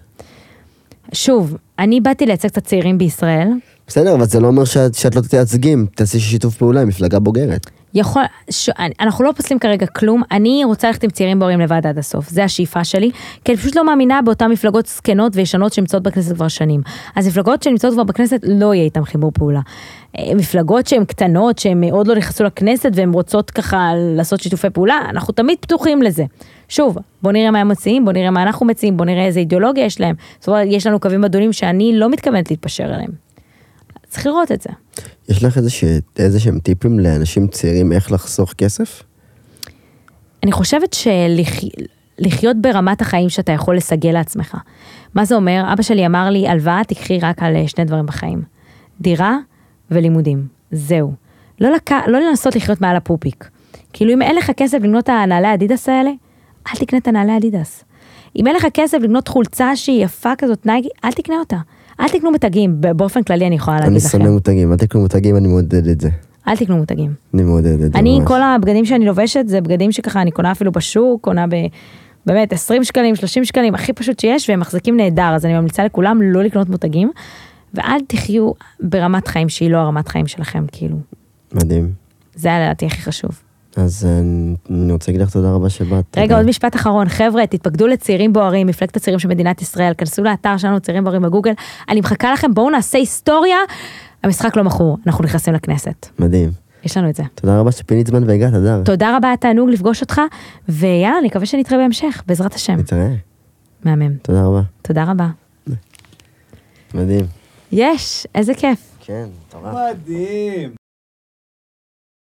[1.14, 3.50] שוב, אני באתי לייצג את הצעירים בישראל.
[3.88, 7.70] בסדר, אבל זה לא אומר שאת, שאת לא תייצגים, תעשי שיתוף פעולה עם מפלגה בוגרת.
[7.94, 8.70] יכול, ש...
[9.00, 12.44] אנחנו לא פוסלים כרגע כלום, אני רוצה ללכת עם צעירים בורים לבד עד הסוף, זה
[12.44, 13.12] השאיפה שלי,
[13.46, 16.82] כי אני פשוט לא מאמינה באותן מפלגות זקנות וישנות שנמצאות בכנסת כבר שנים.
[17.16, 19.60] אז מפלגות שנמצאות כבר בכנסת, לא יהיה איתן חיבור פעולה.
[20.18, 25.00] אה, מפלגות שהן קטנות, שהן עוד לא נכנסו לכנסת והן רוצות ככה לעשות שיתופי פעולה,
[25.10, 26.24] אנחנו תמיד פתוחים לזה.
[26.70, 29.86] שוב, בוא נראה מה הם מציעים, בוא נראה מה אנחנו מציעים, בוא נראה איזה אידיאולוגיה
[29.86, 30.16] יש להם.
[30.40, 33.23] זאת אומרת, יש לנו קווים אדומים שאני לא מתכוונת להתפשר עליהם.
[34.14, 34.70] צריך לראות את זה.
[35.30, 35.84] יש לך איזה, ש...
[36.18, 39.04] איזה שהם טיפים לאנשים צעירים איך לחסוך כסף?
[40.44, 40.96] אני חושבת
[42.20, 44.58] שלחיות ברמת החיים שאתה יכול לסגל לעצמך.
[45.14, 45.64] מה זה אומר?
[45.74, 48.42] אבא שלי אמר לי, הלוואה תקחי רק על אה, שני דברים בחיים.
[49.02, 49.38] דירה
[49.92, 50.48] ולימודים.
[50.72, 51.14] זהו.
[51.62, 51.92] לא, לק...
[51.92, 53.50] לא לנסות לחיות מעל הפופיק.
[53.94, 56.12] כאילו אם אין לך כסף לקנות את הנעלי אדידס האלה,
[56.68, 57.84] אל תקנה את הנעלי אדידס.
[58.36, 61.58] אם אין לך כסף לקנות חולצה שהיא יפה כזאת נייגי, אל תקנה אותה.
[62.04, 64.10] אל תקנו מתגים, ב- באופן כללי אני יכולה להגיד אני לכם.
[64.10, 66.10] שונא מותגים, אל תקנו מותגים, אני מעודד את זה.
[66.48, 67.14] אל תקנו מותגים.
[67.34, 68.28] אני מעודד את זה אני, ממש.
[68.28, 71.56] כל הבגדים שאני לובשת זה בגדים שככה אני קונה אפילו בשוק, קונה ב...
[72.26, 76.22] באמת 20 שקלים, 30 שקלים, הכי פשוט שיש, והם מחזיקים נהדר, אז אני ממליצה לכולם
[76.22, 77.12] לא לקנות מותגים,
[77.74, 80.98] ואל תחיו ברמת חיים שהיא לא הרמת חיים שלכם, כאילו.
[81.54, 81.92] מדהים.
[82.36, 83.42] זה היה לדעתי הכי חשוב.
[83.76, 84.20] אז אה,
[84.70, 86.18] אני רוצה להגיד לך תודה רבה שבאת.
[86.18, 86.38] רגע.
[86.38, 90.80] עוד משפט אחרון, חבר'ה, תתפקדו לצעירים בוערים, מפלגת הצעירים של מדינת ישראל, כנסו לאתר שלנו,
[90.80, 91.52] צעירים בוערים בגוגל,
[91.90, 93.58] אני מחכה לכם, בואו נעשה היסטוריה,
[94.24, 96.08] המשחק לא מכור, אנחנו נכנסים לכנסת.
[96.20, 96.52] מדהים.
[96.84, 97.24] יש לנו את זה.
[97.36, 98.82] תודה רבה שפינית זמן והגעת, אדר.
[98.86, 100.22] תודה רבה, היה תענוג לפגוש אותך,
[100.70, 102.74] ויאללה, אני מקווה שנתראה בהמשך, בעזרת השם.
[102.74, 103.14] נתראה.
[103.86, 104.14] מהמם.
[104.22, 104.62] תודה רבה.
[104.82, 105.28] תודה רבה.
[106.94, 107.26] מדהים.
[107.72, 108.80] יש, איזה כיף.
[109.00, 109.76] כן, מטורף.
[109.76, 110.83] מדהים.